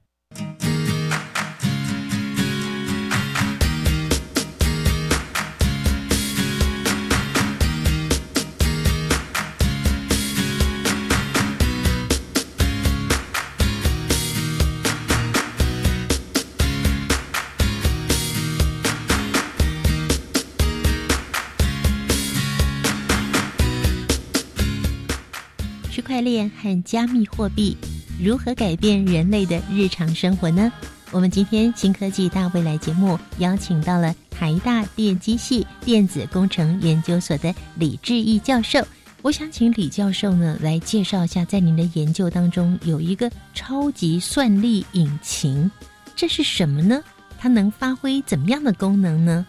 [26.17, 27.77] 块链和加密货币
[28.19, 30.73] 如何改变人类的日常生活呢？
[31.11, 38.83] 我们今天新科技大未来节目邀请到了台大电机系电子工程研究所的李志毅教授。
[39.21, 45.71] 我想请李教授呢来介绍一下，在您的研究当中有一个超级算力引擎，
[46.17, 46.99] 这是什么呢？
[47.39, 49.47] 它能发挥怎么样的功能呢？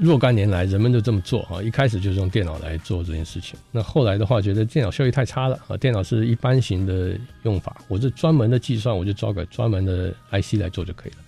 [0.00, 1.62] 若干年来，人们都这么做啊。
[1.62, 3.58] 一开始就是用电脑来做这件事情。
[3.70, 5.76] 那后来的话，觉得电脑效率太差了啊。
[5.76, 11.18] 电脑是一般型的用法，我是专门的计算，我就找个专门的 IC 来做就可以了。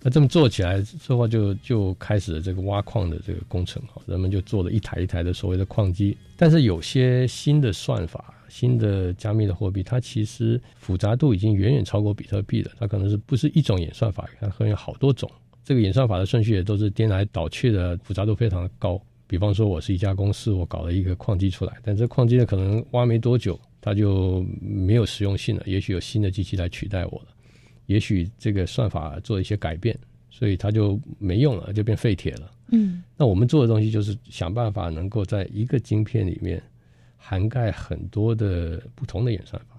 [0.00, 3.98] 那这么做起来之后，就就开始了这个挖矿的这个工程啊。
[4.06, 6.16] 人们就做了一台一台的所谓的矿机。
[6.36, 12.70] 但是有些新的算法、新的加密的货币，它其实复杂度已经远远超过比特币了。
[12.78, 15.28] 它可能是不是一种演算法，它可能有好多种。
[15.64, 19.00] 这个演算法的顺序也都是颠来倒去的，复杂度非常的高。
[19.26, 25.62] 比方说，我是一家公司，我搞了一个矿机出来，但这矿机呢，可能挖没多久，它就没有实用性了。
[25.64, 27.28] 也许有新的机器来取代我了，
[27.86, 29.98] 也许这个算法做一些改变，
[30.30, 32.50] 所以它就没用了，就变废铁了。
[32.72, 36.62] 嗯，那我们做的东西就是想办法能够在一个晶片里面
[37.16, 39.76] 涵盖很多的不同的演算法，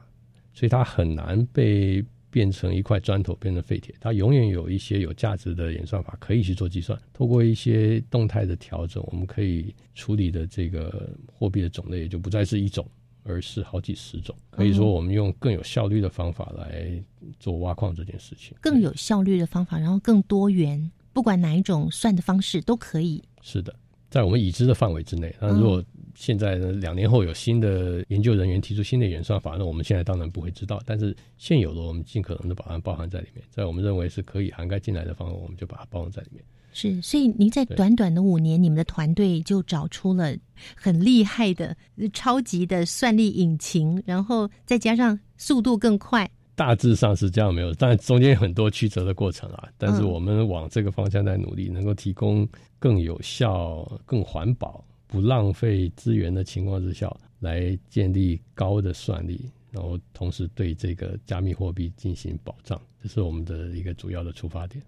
[0.54, 2.04] 所以它很难被。
[2.34, 7.00] 变成一块砖头，变成废铁，它永远有一些有价值的演算法可以去做计算。
[7.14, 12.84] 透过一些动态的调整，我们可以处理的这个货币的种类也就不再是一种，
[13.22, 14.36] 而是好几十种。
[14.50, 17.00] 可以说，我们用更有效率的方法来
[17.40, 18.58] 做挖矿这件事情。
[18.60, 23.22] 更有效率的方法，然后更多元，不管哪一种算的方式都可以。
[23.44, 23.76] 是的，
[24.14, 25.36] 在我们已知的范围之内。
[25.42, 25.84] 那如果
[26.14, 26.72] 现在呢？
[26.74, 30.80] 两年后有新的研究人员提出新的演算法，那我们现在当然不会知道。
[30.86, 36.44] 但是现有的，我们尽可能的把它包含在里面，在我们认为是可以涵盖进来的方法，我们就把它包含在里面。
[36.74, 40.36] 是，所以您在短短的五年，你们的团队就找出了
[40.76, 41.76] 很厉害的、
[42.14, 46.30] 超级的算力引擎，然后再加上速度更快。
[46.56, 49.70] 大致上是这样，没有，但中间有很多曲折的过程啊。
[49.78, 52.48] 但是我们往这个方向在努力，能够提供
[52.80, 54.84] 更有效、更环保。
[55.06, 64.84] 不浪费资源的情况之下，来建立高的算力，然后同时对这个加密货币进行保障，这是我们的一个主要的出发点。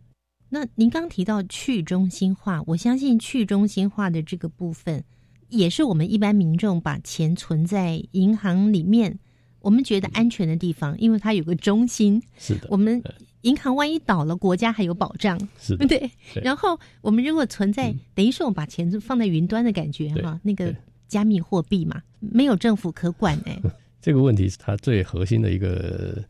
[0.49, 5.03] 那您刚提到去中心化，我相信去中心化的这个部分，
[5.49, 9.19] 也是我们一般民众把钱存在银行里面，
[9.65, 12.21] 我们觉得安全的地方，因为它有个中心。
[12.37, 13.01] 是的，我们。
[13.45, 16.09] 银行万一倒了，国家还有保障，是对。
[16.41, 20.75] 然后我们如果存在，等于是我们把钱放在云端的感觉哈，那个
[21.07, 23.61] 加密货币嘛，没有政府可管哎。
[24.01, 26.23] 这个问题是它最核心的一个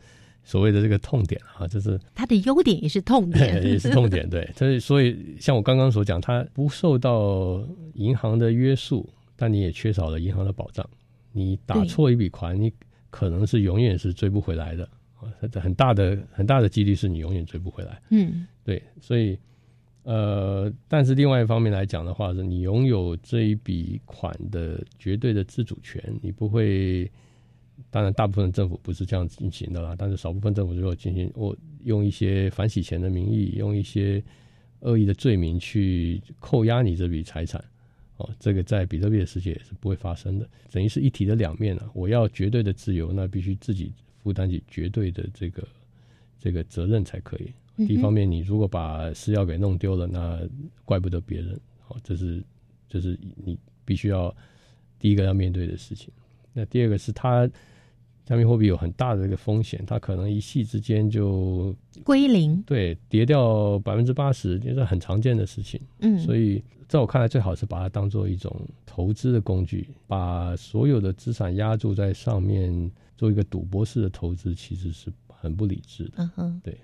[0.44, 4.30] 所谓的这个痛点啊，就是它的优点也是痛点， 也是痛点。
[4.30, 10.86] 对，所 以所以像我刚刚所讲，它不受到银行的约束，但你也缺少了银行的保障。
[11.32, 12.74] 你打错一笔款，你
[13.16, 14.84] 可能是永远是追不回来的
[15.16, 15.32] 啊。
[15.62, 18.02] 很大的很大的几率是你永远追不回来。
[18.10, 19.40] 嗯，对，所以
[20.04, 27.10] 呃，但是另外一方面来讲的话，是你拥有这一笔款的绝对的自主权，你不会
[27.90, 31.56] 当然，大部分政府不是这样进行的啦，但是少部分政府如果进行，我
[31.86, 34.22] 用一些反洗钱的名义，用一些
[34.82, 37.64] 恶意的罪名去扣押你这笔财产。
[38.18, 41.90] 哦，这个在比特币的世界也是不会发生的，等于是一体的两面啊。
[41.94, 43.94] 我要绝对的自由，那必须自己
[44.24, 45.68] 负担起绝对的这个
[46.40, 47.54] 这个责任才可以。
[47.78, 50.42] 一方面，你如果把私钥给弄丢了，那
[50.86, 51.60] 怪不得别人。
[51.90, 52.42] 哦，这是
[52.88, 54.34] 这是你必须要
[54.98, 56.10] 第一个要面对的事情。
[56.54, 57.50] 那第二个是它
[58.26, 61.74] 加密货币有很大的一个风险，它可能一夕之间就
[62.04, 65.80] 归零，对，跌掉百分之八十，这是很常见的事情。
[66.00, 66.62] 嗯，所以。
[66.88, 68.56] 在我看来，最好是把它当做一种
[68.86, 76.12] 投资的工具，把所有的资产压注在上面，做一个赌博式的投资，其实是很不理智的。
[76.18, 76.78] 嗯哼，对。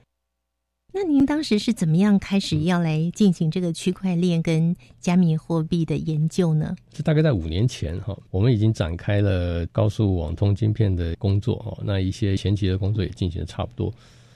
[0.94, 6.76] 那您当时是怎么样开始要来进行这个区块链跟加密货币的研究呢？
[6.94, 13.94] 是大概在五年前哈，我们已经展开了高速网通晶片的工作哈，那一些前期的工作也进行的差不多。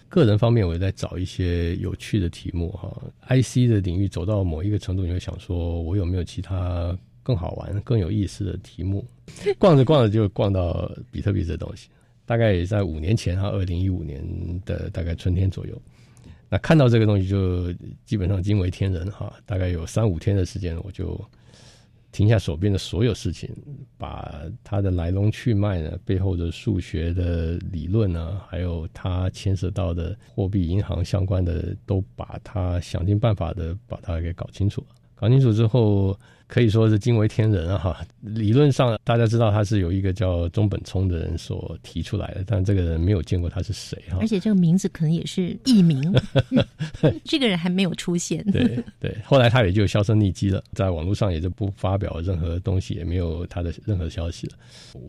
[0.08, 2.89] 个人方面，我也在找一些有趣的题目哈。
[3.28, 9.06] IC 的领域走到某一个程度，你会想说，我有没有其他更好玩、更有意思的题目？
[9.60, 11.89] 逛着逛着就逛到比特币这东西。
[12.26, 14.24] 大概也在五年前哈，二零一五年
[14.64, 15.80] 的大概春天左右，
[16.60, 17.72] 看到这个东西就
[18.06, 19.34] 基本上惊为天人哈。
[19.45, 21.20] 大概有三五天的时间，我就。
[22.12, 23.53] 停下手边的所有事情，
[23.97, 34.82] 把它的来龙去脉呢，背后的数学的理论呢，还有它牵涉到的货币银行相关的，都把它想尽办法的把它给搞清楚。
[35.14, 36.18] 搞清楚之后。
[36.56, 37.78] 可以说是惊为天人啊！
[37.78, 44.20] 哈，理论上大家知道他是有一个叫中本聪的人所提出来的，但这个人没有见过他是谁哈。
[44.22, 46.01] 而且这个名字可能也是艺名，
[47.26, 48.41] 这个人还没有出现。
[48.53, 54.53] 对对，后来他也就销声匿迹了，在网络上也就不发表任何东西，也没有他的任何消息了。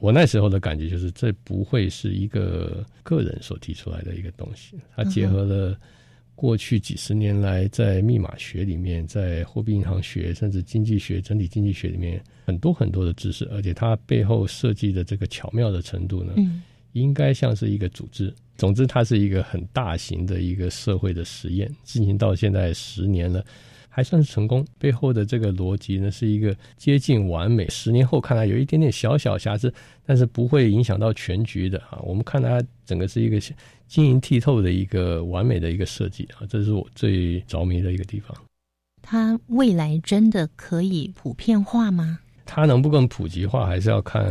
[0.00, 5.78] 我那时候的感觉就是，这不会是一个个人所提出来的一个东西，他结合了。
[6.36, 16.34] 过去几十年来，在密码学里面，在货币银行学，甚至经济学、整体经济学里面，很多很多的知识，而且它背后设计的这个巧妙的程度呢，
[16.92, 18.32] 应该像是一个组织。
[18.56, 23.44] 总之，它是一个很大型的一个社会的实验，进行到现在十年了。
[23.96, 27.66] 还算是成功，背后的这个逻辑呢，是一个接近完美。
[27.70, 29.72] 十年后看来有一点点小小瑕疵，
[30.04, 31.98] 但是不会影响到全局的啊。
[32.02, 33.40] 我们看它整个是一个
[33.88, 38.36] 晶莹剔透的一个完美的一个设计啊，这是我最着迷的一个地方。
[39.00, 42.18] 它未来真的可以普遍化吗？
[42.44, 44.22] 它能不能普及化，还是要看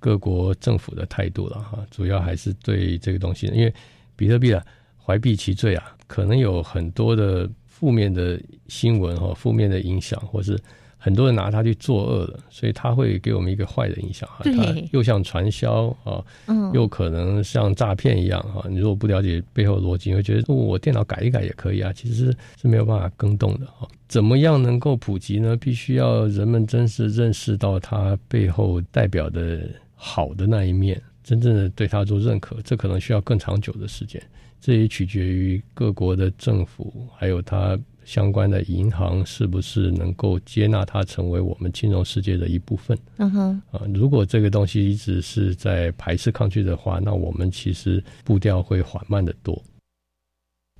[0.00, 1.78] 各国政府的态度了哈。
[1.88, 3.72] 主要还是对这个东西，因为
[4.16, 4.60] 比特币啊，
[5.00, 7.48] 怀璧其罪啊，可能有很多的。
[7.76, 10.56] 负面的新闻哈，负面的影响，或是
[10.96, 14.44] 很多人拿它去作恶了，所以它会给我们一个坏的影响哈。
[14.44, 18.64] 它又像传销啊，嗯，又可能像诈骗一样哈。
[18.70, 23.88] 你如果不了解背后逻辑，你会觉得我电脑改一改也可以啊，其实是没有办法更动的哈。
[24.06, 25.56] 怎么样能够普及呢？
[25.56, 34.22] 必须要人们真是认识到它背后代表的好的那一面，真正的对它做认可，这可能需要更长久的时间。
[34.64, 42.96] 这也取决于各国的政府，还有它相关的银行是不是能够接纳它成为我们金融世界的一部分。
[43.18, 49.62] 嗯哼，啊，如果这个东西一直是在排斥抗拒的话，那我们其实步调会缓慢的多。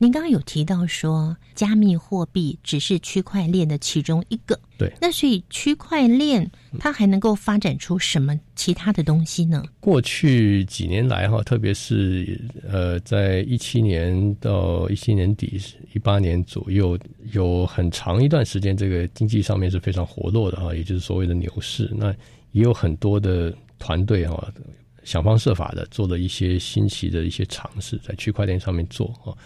[0.00, 4.58] 您刚刚有提到说，加密货币只是区块链的其中一个。
[4.76, 9.62] 对，那所以区块链它还能够发展出什么其他的东西呢？
[9.78, 15.60] 过去几年来哈，特别是呃，在一七年到一七年底、
[15.94, 16.98] 一八年左右，
[17.32, 21.88] 有很长一段时间，这个经济上面是非常活络的哈，也就是所谓的牛市。
[21.96, 22.12] 那
[22.50, 24.52] 也有很多的团队哈。
[25.04, 29.36] 想方设法的做了一些新奇的一些尝试，在区块链上面做啊，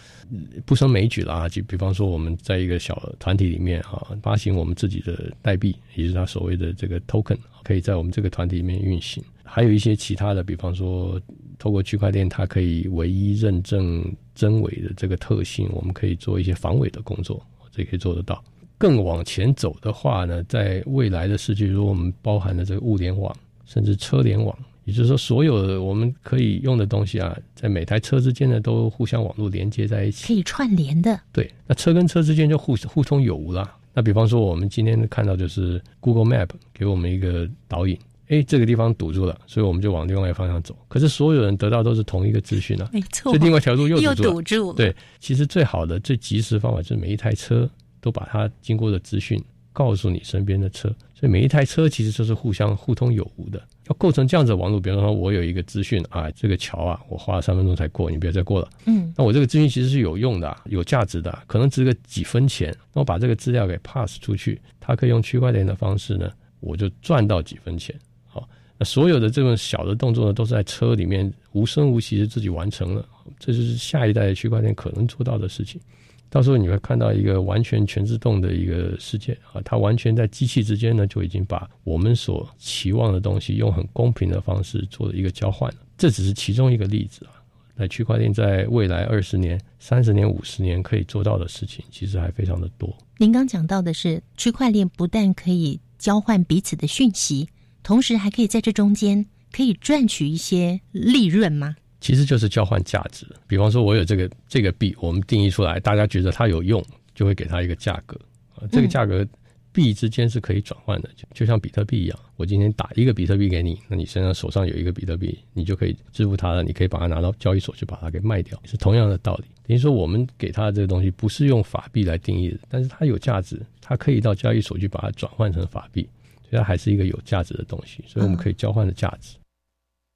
[0.65, 1.49] 不胜枚举了啊。
[1.49, 9.21] 就比方说，我们在一个小团体里面啊，发行我们自己的代币，也就是它所谓的这个 token，可以在我们这个团体里面运行。
[9.43, 11.19] 还有一些其他的，比方说，
[11.57, 14.03] 透过区块链，它可以唯一认证
[14.33, 18.41] 真伪的这个特性，我们可以做一些防伪的工作，这可以做得到。
[18.77, 23.35] 更往前走的话呢，在未来的世界，如果我们包含了这个物联网，
[23.65, 24.57] 甚至车联网。
[24.89, 31.19] 也就是说，所有的我们可以用的东西啊，在每台车之间呢，都互相网络连接在一起，可以串联的。
[31.31, 33.69] 对，那车跟车之间就互互通有无了。
[33.93, 37.95] 那比方说，我们今天看到就是 Google Map 给我们一个导引，
[38.29, 40.75] 哎，这个地方堵住了，所以我们就往另外一个方向走。
[40.87, 43.31] 可是所有人得到都是同一个资讯啊，没错。
[43.31, 44.75] 所以另外一条路又堵住了。
[44.75, 47.69] 对，其实最好的、最及时的方法就是每一台车
[48.01, 49.39] 都把它经过的资讯
[49.73, 53.61] 告诉你身边的车，所以每一台车其实就是互相互通有无的。
[53.89, 58.69] 要构成这样子的网络，比方说，我有一个资讯啊，这个桥啊，我花了三分钟才过，你别再过了。
[58.85, 62.71] 嗯，那我这个资讯其实是有用的、有价值的，可能值个几分钱。
[62.93, 67.95] 那我把这个资料给 pass 出去，它可以用区块链的方式呢，我就赚到几分钱。
[68.27, 73.03] 好，那所有的这种小的动作呢，都是在车里面无声无息的自己完成了。
[73.39, 75.81] 这就是下一代的区块链可能做到的事情。
[76.29, 85.77] 到时候你会看到一个完全全自动的一个世界啊，它完全在机器之间呢就已经把我们所期望的东西用很公平的方式做了一个交换了。
[85.97, 87.33] 这只是其中一个例子啊。
[87.75, 92.93] 那区块链在未来二十年、三十年、五十年可以做到的事情，其实还非常的多。
[93.17, 97.47] 您刚讲到的是，区块链不但可以交换彼此的讯息，
[97.81, 101.75] 同时还可以在这中间可以赚取一些利润吗？
[101.99, 103.25] 其实就是交换价值。
[103.47, 106.83] 比方说，我有这个这个币，我们定义出来，大家觉得它有用，
[107.13, 108.19] 就会给它一个价格
[108.55, 108.67] 啊。
[108.71, 109.25] 这个价格
[109.71, 112.19] 币之间是可以转换的，就就像比特币一样。
[112.37, 116.63] 我今天打一个比特币给你，那你身上手上有一个比特币，你就可以支付它了。
[116.63, 119.45] 你可以把它拿到交易所去把它给卖掉，是同样的道理。
[119.67, 126.07] 等于说，我们给它的这个东西不是用法币来定义的，但是它有价值，它可以到交易所去把它转换成法币，
[126.49, 128.03] 所以它还是一个有价值的东西。
[128.07, 129.35] 所以我们可以交换的价值。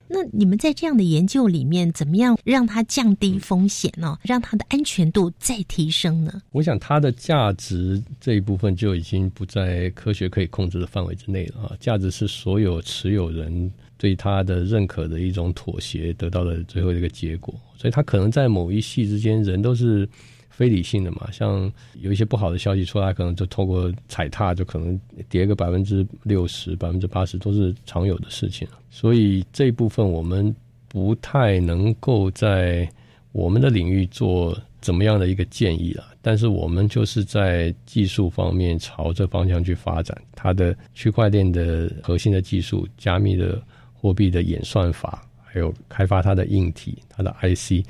[0.08, 4.18] 那你们在这样的研究里面，怎么样让它降低风险呢？
[4.24, 6.42] 让它的安全度再提升呢？
[6.52, 11.78] 我想它的价值这一部分就已经不在科学可以控制的范围之内了啊！
[11.80, 20.08] 价值是所有持有人对它的认可的一种妥协得到的最后一个结果，所以它可能在某一系之间，人都是。
[20.56, 28.68] 非理性的嘛，像有一些不好的消息出来，可能就透过踩踏，就可能跌个百分之六十、百分之八十，都是常有的事情。
[28.92, 30.56] 所以这一部分我们
[30.88, 32.88] 不太能够在
[33.32, 36.06] 我们的领域做怎么样的一个建议了。
[36.22, 43.60] 但是我们就是在技术方面朝这方向去发展，它的区块链的核心的技术、加密的
[43.92, 47.84] 货币的演算法，还有开发它的硬体、它的 IC。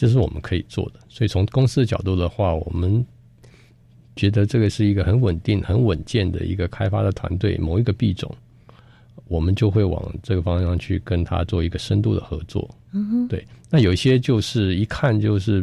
[0.00, 3.04] 这是我们可以做的，所以从公司的角度的话，我们
[4.16, 7.58] 觉得这个是一个很稳定、很稳健的一个开发的团队。
[7.58, 8.34] 某一个币种，
[9.28, 12.66] 我们就会往这个方向去跟他做一个深度的合作。
[12.92, 13.46] 嗯，对。
[13.68, 15.62] 那有一些就是一看就是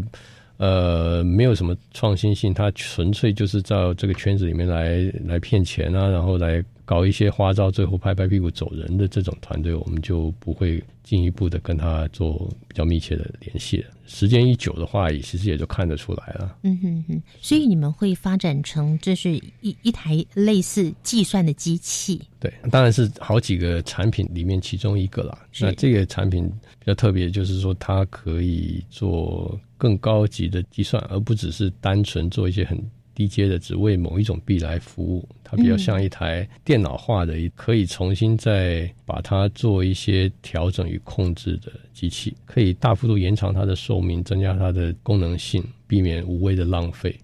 [0.57, 6.63] 呃没有什么创新性，它纯粹就是在这个圈子里面来来骗钱啊，然后来。
[6.87, 13.89] 搞一些花招，最后拍拍屁股走人的这种团队，我们就不会进一步的跟他做比较密切的联系了。
[14.05, 16.57] 时间一久的话，也其实也就看得出来了。
[16.63, 22.21] 嗯哼哼，所以你们会发展成这是一一台类似计算的机器。
[22.39, 25.37] 对，当然是好几个产品里面其中一个啦。
[25.59, 26.47] 那这个产品
[26.79, 32.81] 比较特别，就是说它可以做更高级的计算，而不只是单纯做一些很。
[33.17, 47.19] 低阶的只为某一种币来服务，它比较像一台电脑化的，可以重新再把它做一些调整与控制的机器，可以大幅度延长它的寿命，增加它的功能性，避免无谓的浪费。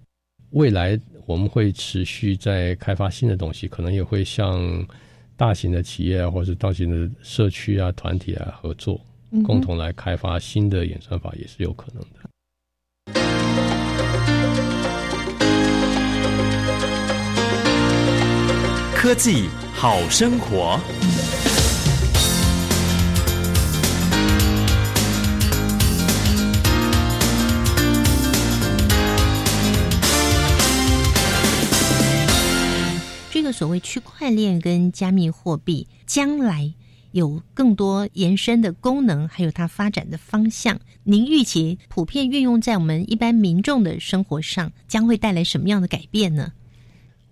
[0.50, 4.84] 未来我们会持续在开发新的东西，可能也会向
[5.38, 9.00] 大型的企业啊，或者大型的社区啊、团体啊合作，
[9.46, 12.33] 共同来开发新的演算法，也是有可能的。
[19.04, 20.80] 科技好生活。
[33.30, 36.74] 这个所谓区块链跟加密货币，将来
[37.12, 40.80] 有更多延伸的功能，还有它发展的方向。
[41.04, 46.54] 您预期普遍运用在我们一般民众的生活上，将会带来什么样的改变呢？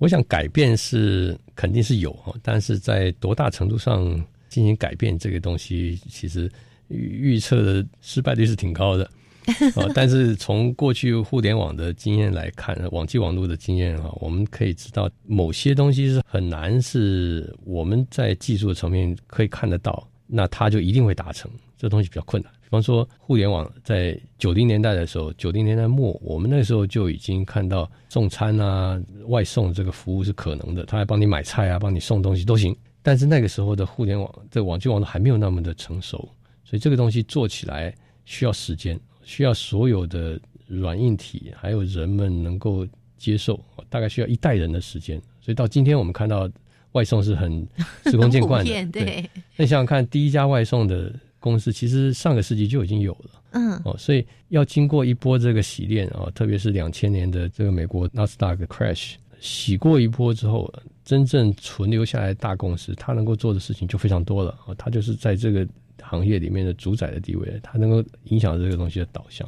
[0.01, 4.03] 我想改变是肯定是有但是在多大程度上
[4.49, 6.51] 进行改变这个东西，其实
[6.87, 9.05] 预测的失败率是挺高的
[9.77, 9.85] 啊。
[9.93, 21.49] 但是从过去互联网的经验来看，网际网络的经验啊，我们可以知道某些东西是很难是我们在技术层面可以看得到，那它就一定会达成。
[21.77, 22.51] 这东西比较困难。
[22.71, 28.97] 比方说，互联网在九零年代的时候，九零年代末，我们那时候就已经看到送餐啊、
[29.27, 32.73] 外送这个服务是可能的，他还帮你买菜啊、帮你送东西都行。
[33.01, 36.17] 但是那个时候的互联网，这网际网络还没有那么的成熟，
[36.63, 37.93] 所以这个东西做起来
[38.23, 43.59] 需要时间，需要所有的软硬体还有人们能够接受，
[43.89, 45.21] 大概需要一代人的时间。
[45.41, 46.49] 所以到今天我们看到
[46.93, 47.67] 外送是很
[48.05, 48.85] 司空见惯的。
[48.93, 51.13] 对，那想想看，第一家外送的。
[51.41, 60.73] 公司其实上个世纪就已经有了，嗯，哦，所以要经过一波这个洗练啊，特别是两千年的这个美国纳斯达克 crash，洗过一波之后，
[61.03, 65.67] 真正存留下来的大公司，它能够做的事情就非常多了啊，它就是在这个
[66.01, 69.45] 行业里面的主宰的地位，它能够影响这个东西的导向。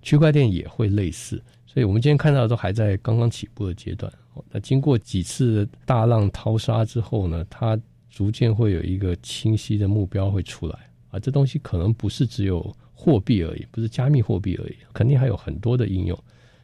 [0.00, 4.12] 区块链也会类似，所以我们今天看到的都还在刚刚起步的阶段。
[4.50, 7.78] 那经过几次大浪淘沙之后呢，它
[8.10, 10.76] 逐渐会有一个清晰的目标会出来
[11.12, 11.20] 啊。
[11.20, 16.18] 这东西可能不是只有货币而已，不是加密货币而已，肯定还有很多的应用。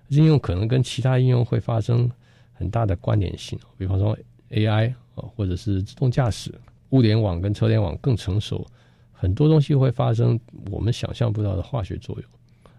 [0.08, 2.10] 应用可能跟其他应用会发生
[2.52, 4.18] 很大的关联性，比方说
[4.50, 6.52] AI 啊，或者是自动驾驶、
[6.90, 8.66] 物联网跟车联网更成熟，
[9.12, 10.40] 很多东西会发生
[10.70, 12.24] 我们想象不到的化学作用。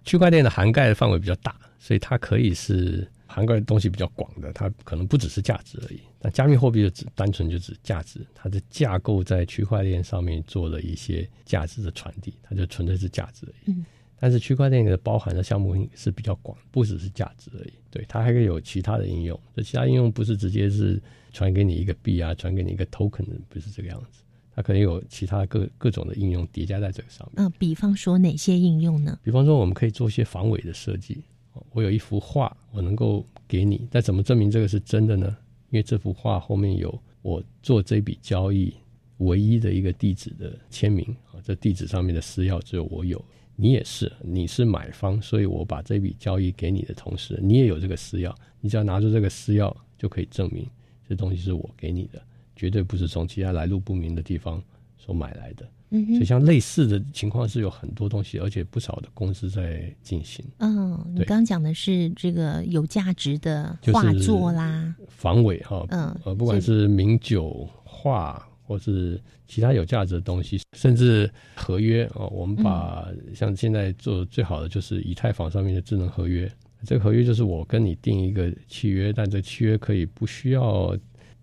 [0.03, 5.99] 区块链的涵盖的范围比较大，所以它可以是涵盖的东西比较广的，它可能不只是价值而已。
[6.19, 13.71] 但加密货币就只单纯就指价值，它的架构在区块链上面做了一些价值的传递，它就纯粹是价值而已。
[13.71, 13.86] 嗯，
[14.19, 17.73] 但是区块链的包含的项目是比较广，不只是价值而已。
[17.91, 19.39] 对，它还可以有其他的应用。
[19.55, 21.01] 这其他应用不是直接是
[21.32, 24.23] 传给你一个币啊，传给你一个 token，不是这个样子。
[24.55, 27.45] 它可能有其他各各种的应用叠加在这个上面。
[27.45, 29.17] 嗯，比方说哪些应用呢？
[29.23, 31.23] 比方说，我们可以做一些防伪的设计。
[31.72, 35.36] 我有一幅画，我能够给你，但怎么证明这个是真的呢？
[35.70, 38.74] 因为这幅画后面有我做这笔交易
[39.18, 43.24] 唯一的一个地址的签名啊，这地址上面的私钥只有我有，
[43.56, 50.68] 你也是，你是买方，所以我把这笔交易给你的同时，你也有这个私钥，你只要拿出这个私钥，就可以证明
[51.08, 52.22] 这东西是我给你的。
[52.56, 54.62] 绝对不是从其他来路不明的地方
[55.02, 60.45] 所买来的，嗯，所以像类似的情况是有很多东西，而且不少的公司在进行。
[60.58, 76.52] 嗯，你刚刚讲的是这个有价值的画作啦，防伪哈，嗯，呃，不管是名酒画或是其他有价值的东西，甚至合约哦，我们把像现在做最好的就是以太坊上面的智能合约，
[76.84, 80.95] 这个合约就是我跟你定一个契约，但这契约可以不需要。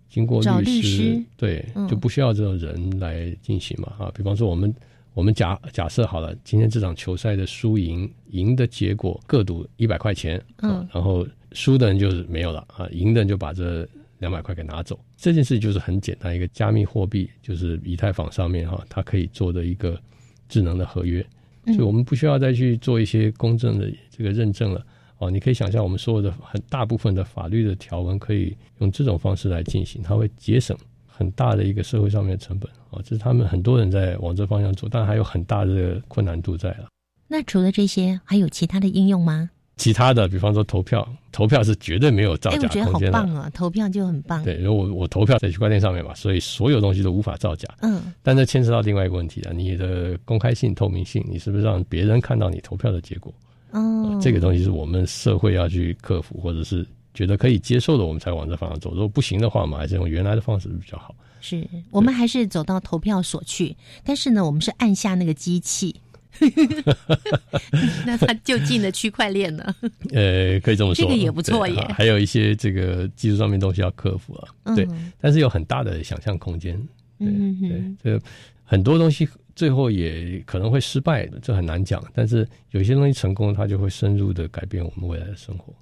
[0.09, 4.11] 经过律师，对，就不需要这种人来进行嘛啊。
[4.15, 4.73] 比方说，我们
[5.13, 13.87] 我们假假设好了，今天这场球赛的输赢，赢的结果各赌一百块钱，嗯，然后输的人就是没有了啊，赢的人就把这
[14.19, 14.99] 两百块给拿走。
[15.17, 19.99] 这件事就是很简单，一个加密货币，就是以太坊上面哈，它可以做的一个
[20.47, 21.25] 智能的合约，
[21.65, 24.85] 所以我们不需要再去做一些公正的这个认证了。
[25.19, 32.69] 哦，你可以想象，我们所有的很大部分的法律的条文可以用这种方式来进行，它会节省很大的一个社会上面的成本。
[32.91, 36.87] 哦，这是他们很多人在往这方向做，但还有很大的困难度在了。
[37.27, 39.49] 那除了这些，还有其他的应用吗？
[39.75, 42.91] 其他的，比方说投票，投票是绝对没有造假空间的。
[42.91, 44.43] 我觉得好棒啊，投票就很棒。
[44.43, 47.67] 对，我我投票在区块链上面嘛，所以所有东西都无法造假。
[47.81, 53.31] 嗯，但这牵涉到另外一个问题啊，你的公开性、透明性，你是不是让别人看到你投票的结果？
[53.71, 58.91] 哦，这个东西是我们社会要去克服，或者是觉得可以接受的，我们才往这方向走。
[58.91, 61.13] 如果不行的话，我们还是用原来的方式比较好。
[61.41, 65.95] 是我们还是走到投票所去，但是呢，我们是按下那个机器，
[68.05, 69.75] 那他就进了区块链了。
[70.13, 71.79] 呃，可以这么说，这个也不错耶。
[71.93, 74.87] 还有一些这个技术上面东西要克服啊，对，
[75.19, 76.81] 但是有很大的想象空间。
[77.19, 78.25] 嗯对，这
[78.63, 79.27] 很多东西。
[79.57, 81.99] 最后也可能会失败，这很难讲。
[82.13, 85.73] 但是有些东西成功，它就会深入的改变我们未来的生活。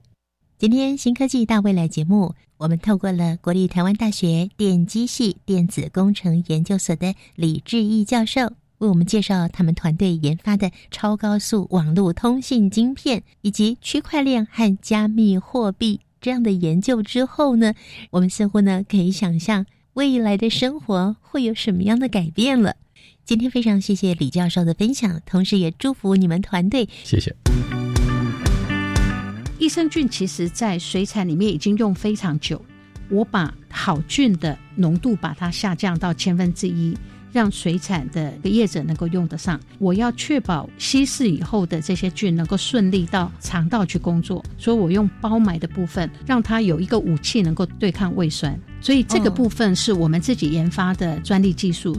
[0.58, 17.74] 今天新科技大未来节目，我们透过了国立台湾大学电机系电子工程研究所的李志毅教授，为我们介绍他们团队研发的超高速网络通信晶片，以及区块链和加密货币这样的研究之后呢，
[18.12, 19.66] 我们似乎呢可以想象
[19.96, 22.78] 未来的生活会有什么样的改变了。
[23.26, 26.88] 今天非常谢谢李教授的分享，同时也祝福你们团队。
[27.04, 27.36] 谢谢。
[29.58, 32.64] 益生菌其实在水产里面已经用非常久，
[33.10, 36.96] 我把好菌的浓度把它下降到千分之一，
[37.32, 39.60] 让水产的业者能够用得上。
[39.80, 48.56] 我要确保稀释以后的这些菌能够顺利到肠道去工作，所以我用包埋的部分，让它有一个武器能够对抗胃酸。
[48.80, 51.98] 所以这个部分是我们自己研发的专利技术。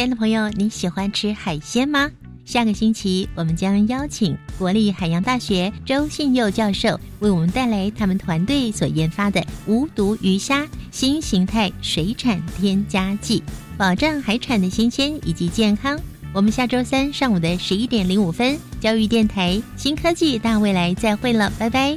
[0.00, 2.10] 亲爱的朋友，你喜欢吃海鲜吗？
[2.46, 13.42] 下个星期我们将邀请国立海洋大学周信佑教授为我们带来他们团队所研发的无毒鱼虾新形态水产添加剂，
[13.76, 16.00] 保障海产的新鲜以及健康。
[16.32, 21.94] 我们下周三上午的十一点零五分，教育电台新科技大未来再会了，拜拜。